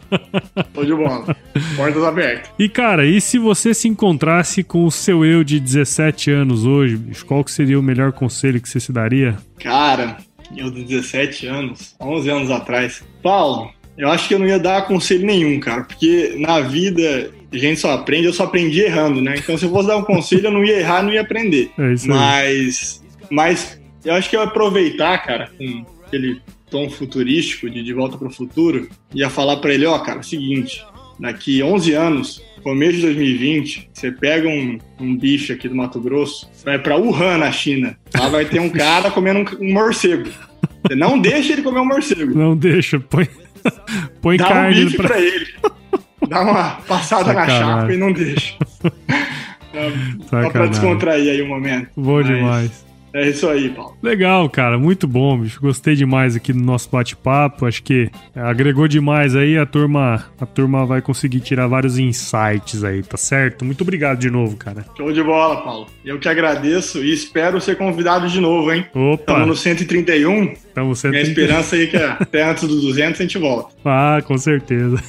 Tô 0.72 0.84
de 0.84 0.94
bola. 0.94 1.36
Portas 1.76 2.02
abertas. 2.02 2.50
E, 2.58 2.68
cara, 2.68 3.06
e 3.06 3.20
se 3.20 3.38
você 3.38 3.74
se 3.74 3.88
encontrasse 3.88 4.62
com 4.62 4.84
o 4.84 4.90
seu 4.90 5.24
eu 5.24 5.44
de 5.44 5.58
17 5.60 6.30
anos 6.30 6.64
hoje, 6.64 6.98
qual 7.26 7.44
que 7.44 7.50
seria 7.50 7.78
o 7.78 7.82
melhor 7.82 8.12
conselho 8.12 8.60
que 8.60 8.68
você 8.68 8.80
se 8.80 8.92
daria? 8.92 9.36
Cara, 9.58 10.18
eu 10.56 10.70
de 10.70 10.84
17 10.84 11.46
anos, 11.46 11.94
11 12.00 12.30
anos 12.30 12.50
atrás. 12.50 13.02
Paulo, 13.22 13.70
eu 13.96 14.10
acho 14.10 14.28
que 14.28 14.34
eu 14.34 14.38
não 14.38 14.46
ia 14.46 14.58
dar 14.58 14.86
conselho 14.86 15.26
nenhum, 15.26 15.60
cara, 15.60 15.84
porque 15.84 16.34
na 16.38 16.60
vida 16.60 17.30
a 17.52 17.56
gente 17.56 17.80
só 17.80 17.92
aprende, 17.92 18.26
eu 18.26 18.32
só 18.32 18.44
aprendi 18.44 18.80
errando, 18.80 19.20
né? 19.20 19.34
Então 19.36 19.56
se 19.58 19.64
eu 19.66 19.70
fosse 19.70 19.88
dar 19.88 19.96
um 19.96 20.04
conselho, 20.04 20.46
eu 20.46 20.50
não 20.50 20.64
ia 20.64 20.80
errar, 20.80 21.02
não 21.02 21.12
ia 21.12 21.20
aprender. 21.20 21.70
É 21.78 21.92
isso 21.92 22.10
aí. 22.10 22.18
Mas, 22.18 23.04
mas 23.30 23.80
eu 24.04 24.14
acho 24.14 24.30
que 24.30 24.36
eu 24.36 24.40
ia 24.40 24.46
aproveitar, 24.46 25.18
cara, 25.18 25.50
com 25.58 25.84
aquele 26.06 26.40
tom 26.72 26.88
futurístico 26.88 27.68
de 27.68 27.82
De 27.82 27.92
Volta 27.92 28.16
para 28.16 28.26
o 28.26 28.32
Futuro, 28.32 28.88
ia 29.14 29.28
falar 29.28 29.58
para 29.58 29.74
ele, 29.74 29.84
ó, 29.84 29.98
cara, 29.98 30.18
é 30.18 30.20
o 30.20 30.24
seguinte, 30.24 30.84
daqui 31.20 31.62
11 31.62 31.92
anos, 31.92 32.42
começo 32.62 32.94
de 32.94 33.02
2020, 33.02 33.90
você 33.92 34.10
pega 34.10 34.48
um, 34.48 34.78
um 34.98 35.16
bicho 35.16 35.52
aqui 35.52 35.68
do 35.68 35.74
Mato 35.74 36.00
Grosso, 36.00 36.50
vai 36.64 36.78
para 36.78 36.96
Wuhan, 36.96 37.36
na 37.36 37.52
China, 37.52 37.96
lá 38.18 38.28
vai 38.28 38.46
ter 38.46 38.58
um 38.58 38.70
cara 38.70 39.10
comendo 39.10 39.40
um, 39.40 39.66
um 39.66 39.72
morcego. 39.72 40.30
Você 40.86 40.96
não 40.96 41.18
deixa 41.18 41.52
ele 41.52 41.62
comer 41.62 41.80
um 41.80 41.86
morcego. 41.86 42.34
Não 42.34 42.56
deixa, 42.56 42.98
põe, 42.98 43.28
põe 44.22 44.38
Dá 44.38 44.46
um 44.46 44.48
carne 44.48 44.84
bife 44.84 44.96
pra... 44.96 45.08
pra 45.08 45.20
ele. 45.20 45.46
Dá 46.26 46.40
uma 46.40 46.70
passada 46.88 47.32
na 47.32 47.40
Sacanagem. 47.40 47.80
chapa 47.80 47.92
e 47.92 47.96
não 47.98 48.12
deixa. 48.12 48.54
Só 50.28 50.50
pra 50.50 50.66
descontrair 50.66 51.30
aí 51.30 51.42
um 51.42 51.48
momento. 51.48 51.88
Bom 51.96 52.16
Mas 52.16 52.26
demais. 52.26 52.91
É 53.14 53.28
isso 53.28 53.46
aí, 53.48 53.68
Paulo. 53.70 53.96
Legal, 54.02 54.48
cara, 54.48 54.78
muito 54.78 55.06
bom, 55.06 55.38
bicho. 55.38 55.60
Gostei 55.60 55.94
demais 55.94 56.34
aqui 56.34 56.52
do 56.52 56.62
nosso 56.62 56.88
bate-papo. 56.90 57.66
Acho 57.66 57.82
que 57.82 58.10
agregou 58.34 58.88
demais 58.88 59.36
aí. 59.36 59.58
A 59.58 59.66
turma, 59.66 60.24
a 60.40 60.46
turma 60.46 60.86
vai 60.86 61.02
conseguir 61.02 61.40
tirar 61.40 61.66
vários 61.66 61.98
insights 61.98 62.82
aí, 62.82 63.02
tá 63.02 63.16
certo? 63.16 63.64
Muito 63.64 63.82
obrigado 63.82 64.18
de 64.18 64.30
novo, 64.30 64.56
cara. 64.56 64.86
Show 64.96 65.12
de 65.12 65.22
bola, 65.22 65.62
Paulo. 65.62 65.86
Eu 66.04 66.18
que 66.18 66.28
agradeço 66.28 67.04
e 67.04 67.12
espero 67.12 67.60
ser 67.60 67.76
convidado 67.76 68.28
de 68.28 68.40
novo, 68.40 68.72
hein? 68.72 68.86
Opa, 68.94 69.20
Estamos 69.22 69.46
no 69.48 69.56
131. 69.56 70.44
estamos 70.52 70.98
sendo. 70.98 71.10
Minha 71.12 71.22
esperança 71.22 71.76
aí 71.76 71.82
é 71.82 71.86
que 71.86 71.96
até 71.96 72.42
antes 72.48 72.66
do 72.66 72.80
200 72.80 73.20
a 73.20 73.22
gente 73.22 73.38
volta. 73.38 73.72
Ah, 73.84 74.22
com 74.24 74.38
certeza. 74.38 75.02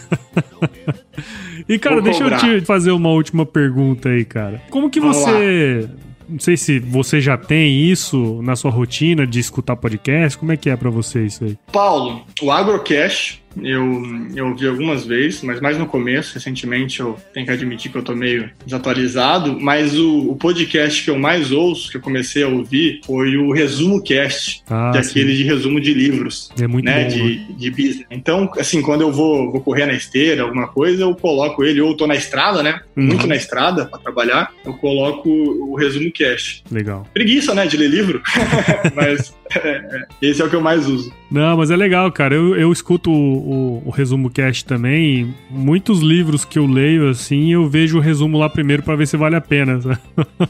e, 1.69 1.79
cara, 1.79 1.95
Vou 1.95 2.03
deixa 2.03 2.23
eu 2.23 2.37
te 2.37 2.65
fazer 2.65 2.91
uma 2.91 3.09
última 3.09 3.45
pergunta 3.45 4.09
aí, 4.09 4.25
cara. 4.25 4.61
Como 4.69 4.89
que 4.89 4.99
Vamos 4.99 5.17
você. 5.17 5.89
Não 6.27 6.39
sei 6.39 6.57
se 6.57 6.79
você 6.79 7.19
já 7.19 7.37
tem 7.37 7.81
isso 7.81 8.41
na 8.41 8.55
sua 8.55 8.71
rotina 8.71 9.27
de 9.27 9.39
escutar 9.39 9.75
podcast. 9.75 10.37
Como 10.37 10.51
é 10.51 10.57
que 10.57 10.69
é 10.69 10.75
pra 10.75 10.89
você 10.89 11.25
isso 11.25 11.43
aí? 11.43 11.57
Paulo, 11.71 12.21
o 12.41 12.51
Agrocast, 12.51 13.42
eu, 13.61 14.03
eu 14.35 14.47
ouvi 14.47 14.67
algumas 14.67 15.05
vezes, 15.05 15.41
mas 15.41 15.59
mais 15.59 15.77
no 15.77 15.85
começo. 15.85 16.33
Recentemente 16.33 16.99
eu 16.99 17.17
tenho 17.33 17.45
que 17.45 17.51
admitir 17.51 17.91
que 17.91 17.97
eu 17.97 18.03
tô 18.03 18.15
meio 18.15 18.49
desatualizado. 18.65 19.59
Mas 19.59 19.97
o, 19.97 20.31
o 20.31 20.35
podcast 20.35 21.03
que 21.03 21.09
eu 21.09 21.17
mais 21.17 21.51
ouço, 21.51 21.91
que 21.91 21.97
eu 21.97 22.01
comecei 22.01 22.43
a 22.43 22.47
ouvir, 22.47 23.01
foi 23.05 23.37
o 23.37 23.51
Resumo 23.51 24.01
Cast, 24.01 24.63
Ah, 24.69 24.91
que 24.91 24.97
é 24.97 25.01
aquele 25.01 25.35
de 25.35 25.43
resumo 25.43 25.79
de 25.79 25.93
livros. 25.93 26.49
É 26.59 26.67
muito 26.67 26.85
né, 26.85 27.05
bom. 27.05 27.09
né? 27.09 27.15
de, 27.15 27.53
de 27.53 27.69
business. 27.69 28.05
Então, 28.09 28.49
assim, 28.57 28.81
quando 28.81 29.01
eu 29.01 29.11
vou, 29.11 29.51
vou 29.51 29.61
correr 29.61 29.85
na 29.85 29.93
esteira, 29.93 30.43
alguma 30.43 30.67
coisa, 30.67 31.03
eu 31.03 31.15
coloco 31.15 31.63
ele, 31.63 31.81
ou 31.81 31.95
tô 31.95 32.07
na 32.07 32.15
estrada, 32.15 32.63
né? 32.63 32.81
Uhum. 32.95 33.05
Muito 33.05 33.27
na 33.27 33.35
estrada 33.35 33.85
para 33.85 33.99
trabalhar, 33.99 34.51
eu 34.65 34.73
coloco 34.73 35.29
o 35.29 35.75
resumo 35.75 36.11
cash. 36.11 36.63
Legal. 36.71 37.07
Preguiça, 37.13 37.53
né, 37.53 37.65
de 37.65 37.77
ler 37.77 37.89
livro, 37.89 38.21
mas 38.95 39.33
é, 39.55 39.67
é, 39.67 40.05
esse 40.21 40.41
é 40.41 40.45
o 40.45 40.49
que 40.49 40.55
eu 40.55 40.61
mais 40.61 40.87
uso. 40.87 41.13
Não, 41.33 41.57
mas 41.57 41.71
é 41.71 41.75
legal, 41.75 42.11
cara. 42.11 42.35
Eu, 42.35 42.55
eu 42.55 42.71
escuto 42.71 43.09
o, 43.09 43.15
o, 43.15 43.87
o 43.87 43.89
resumo 43.89 44.29
cast 44.29 44.63
também. 44.65 45.33
Muitos 45.49 45.99
livros 45.99 46.45
que 46.45 46.59
eu 46.59 46.67
leio, 46.67 47.09
assim, 47.09 47.51
eu 47.51 47.67
vejo 47.67 47.97
o 47.97 47.99
resumo 47.99 48.37
lá 48.37 48.47
primeiro 48.47 48.83
pra 48.83 48.95
ver 48.95 49.07
se 49.07 49.17
vale 49.17 49.35
a 49.35 49.41
pena. 49.41 49.79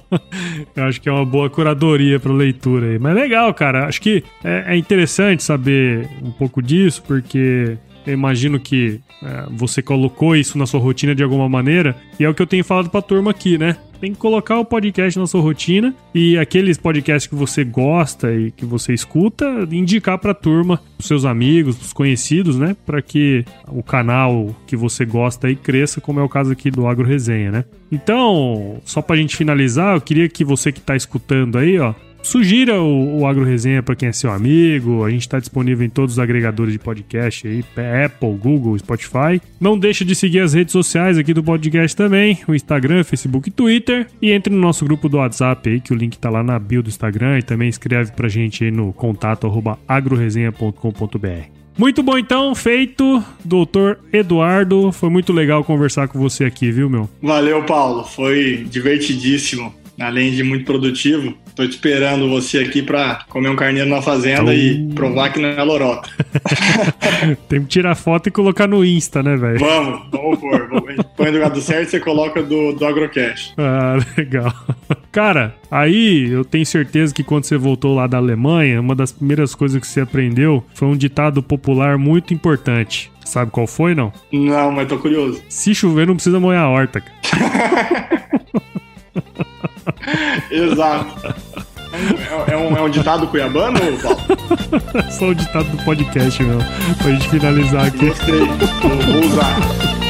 eu 0.76 0.84
acho 0.84 1.00
que 1.00 1.08
é 1.08 1.12
uma 1.12 1.26
boa 1.26 1.50
curadoria 1.50 2.20
pra 2.20 2.34
leitura 2.34 2.88
aí. 2.88 3.00
Mas 3.00 3.16
legal, 3.16 3.54
cara. 3.54 3.88
Acho 3.88 4.02
que 4.02 4.26
é, 4.44 4.74
é 4.74 4.76
interessante 4.76 5.42
saber 5.42 6.10
um 6.22 6.32
pouco 6.32 6.62
disso, 6.62 7.02
porque 7.08 7.78
eu 8.06 8.14
imagino 8.14 8.60
que 8.60 9.00
é, 9.24 9.46
você 9.52 9.82
colocou 9.82 10.36
isso 10.36 10.58
na 10.58 10.66
sua 10.66 10.82
rotina 10.82 11.16
de 11.16 11.24
alguma 11.24 11.48
maneira. 11.48 11.96
E 12.20 12.26
é 12.26 12.30
o 12.30 12.34
que 12.34 12.42
eu 12.42 12.48
tenho 12.48 12.64
falado 12.66 12.90
pra 12.90 13.02
turma 13.02 13.32
aqui, 13.32 13.58
né? 13.58 13.78
Tem 14.04 14.12
que 14.12 14.20
colocar 14.20 14.60
o 14.60 14.66
podcast 14.66 15.18
na 15.18 15.26
sua 15.26 15.40
rotina 15.40 15.96
e 16.14 16.38
aqueles 16.38 16.78
podcasts 16.78 17.26
que 17.26 17.36
você 17.36 17.64
gosta 17.64 18.34
e 18.34 18.52
que 18.52 18.66
você 18.66 18.94
escuta, 18.94 19.66
indicar 19.72 20.18
pra 20.18 20.34
turma, 20.34 20.82
pros 20.98 21.08
seus 21.08 21.24
amigos, 21.24 21.78
pros 21.78 21.94
conhecidos, 21.94 22.60
né? 22.60 22.76
Pra 22.86 23.02
que 23.02 23.46
o 23.66 23.82
canal 23.82 24.54
que 24.68 24.76
você 24.76 25.06
gosta 25.06 25.48
aí 25.48 25.56
cresça, 25.56 26.02
como 26.02 26.20
é 26.20 26.24
o 26.24 26.28
caso 26.28 26.52
aqui 26.52 26.70
do 26.70 26.86
Agro 26.86 27.08
Resenha, 27.08 27.50
né? 27.50 27.66
Então, 27.90 28.82
só 28.84 29.02
pra 29.02 29.16
gente 29.16 29.38
finalizar, 29.38 29.96
eu 29.96 30.02
queria 30.02 30.28
que 30.28 30.44
você 30.44 30.70
que 30.70 30.82
tá 30.82 30.98
escutando 30.98 31.58
aí, 31.58 31.80
ó, 31.80 31.94
Sugira 32.24 32.82
o, 32.82 33.20
o 33.20 33.28
Agro 33.28 33.44
Resenha 33.44 33.84
para 33.84 33.96
quem 33.96 34.10
é 34.10 34.12
seu 34.14 34.32
amigo. 34.32 35.04
A 35.04 35.10
gente 35.10 35.22
está 35.22 35.40
disponível 35.40 35.86
em 35.86 35.90
todos 35.90 36.14
os 36.14 36.20
agregadores 36.20 36.74
de 36.74 36.80
podcast 36.80 37.48
aí, 37.48 37.64
Apple, 38.06 38.34
Google, 38.36 38.80
Spotify. 38.80 39.42
Não 39.60 39.78
deixe 39.78 40.06
de 40.06 40.16
seguir 40.16 40.40
as 40.40 40.54
redes 40.54 40.72
sociais 40.72 41.18
aqui 41.18 41.34
do 41.34 41.44
podcast 41.44 41.96
também, 41.96 42.40
o 42.48 42.56
Instagram, 42.56 43.04
Facebook 43.04 43.50
e 43.50 43.52
Twitter. 43.52 44.08
E 44.22 44.32
entre 44.32 44.54
no 44.54 44.60
nosso 44.60 44.86
grupo 44.86 45.10
do 45.10 45.18
WhatsApp 45.18 45.70
aí, 45.70 45.82
que 45.82 45.92
o 45.92 45.96
link 45.96 46.18
tá 46.18 46.30
lá 46.30 46.42
na 46.42 46.58
bio 46.58 46.82
do 46.82 46.90
Instagram. 46.90 47.40
E 47.40 47.44
também 47.44 47.68
escreve 47.68 48.14
pra 48.14 48.30
gente 48.30 48.64
aí 48.64 48.72
no 48.72 48.94
contato 48.94 49.52
agroresenha.com.br. 49.88 51.64
Muito 51.78 52.04
bom 52.04 52.18
então, 52.18 52.54
feito, 52.54 53.24
doutor 53.44 54.00
Eduardo. 54.12 54.92
Foi 54.92 55.10
muito 55.10 55.34
legal 55.34 55.64
conversar 55.64 56.08
com 56.08 56.20
você 56.20 56.46
aqui, 56.46 56.72
viu, 56.72 56.90
meu? 56.90 57.10
Valeu, 57.22 57.64
Paulo. 57.64 58.04
Foi 58.04 58.66
divertidíssimo. 58.70 59.74
Além 60.00 60.32
de 60.32 60.44
muito 60.44 60.66
produtivo, 60.66 61.36
tô 61.56 61.64
te 61.68 61.72
esperando 61.72 62.30
você 62.30 62.60
aqui 62.60 62.82
para 62.82 63.24
comer 63.30 63.50
um 63.50 63.56
carneiro 63.56 63.90
na 63.90 64.02
fazenda 64.02 64.52
Oh. 64.52 64.54
e 64.54 64.88
provar 64.94 65.32
que 65.32 65.40
não 65.40 65.50
é 65.50 65.64
lorota. 65.64 66.10
Tem 67.48 67.62
que 67.62 67.68
tirar 67.68 67.96
foto 67.96 68.28
e 68.28 68.32
colocar 68.32 68.68
no 68.68 68.84
Insta, 68.84 69.22
né, 69.22 69.36
velho? 69.36 69.60
Vamos, 69.60 70.02
vamos 70.12 70.40
pôr. 70.40 70.70
Põe 71.16 71.32
do 71.32 71.40
lado 71.40 71.62
certo, 71.62 71.90
você 71.90 72.00
coloca 72.00 72.42
do, 72.42 72.74
do 72.74 72.86
Agrocast. 72.86 73.54
Ah, 73.58 73.98
legal. 74.18 74.54
Cara, 75.12 75.56
aí 75.70 76.30
eu 76.32 76.44
tenho 76.44 76.66
certeza 76.66 77.14
que 77.14 77.24
quando 77.24 77.46
você 77.46 77.58
voltou 77.58 77.96
lá 77.96 78.08
da 78.08 78.18
Alemanha, 78.18 78.82
uma 78.82 78.96
das 78.96 79.12
primeiras 79.12 79.54
coisas 79.56 79.80
que 79.80 79.88
você 79.88 80.02
aprendeu 80.02 80.64
foi 80.74 80.88
um 80.88 80.98
ditado 80.98 81.42
popular 81.44 81.98
muito 81.98 82.34
importante. 82.34 83.12
Sabe 83.24 83.52
qual 83.52 83.66
foi, 83.66 83.96
não? 83.96 84.12
Não, 84.32 84.72
mas 84.72 84.88
tô 84.88 84.98
curioso. 84.98 85.42
Se 85.48 85.74
chover, 85.74 86.06
não 86.08 86.16
precisa 86.16 86.40
molhar 86.40 86.64
a 86.64 86.70
horta, 86.70 87.00
cara. 87.02 88.20
Exato. 90.52 91.36
É 92.48 92.58
um, 92.58 92.76
é 92.76 92.82
um 92.82 92.90
ditado 92.90 93.28
cuiabano, 93.28 93.80
Paulo? 94.02 95.12
Só 95.12 95.28
o 95.28 95.36
ditado 95.36 95.66
do 95.66 95.78
podcast, 95.84 96.42
meu. 96.42 96.58
Pra 96.98 97.12
gente 97.12 97.30
finalizar 97.30 97.86
aqui. 97.86 98.08
Gostei. 98.08 98.40
Vou 98.40 99.26
usar. 99.26 100.03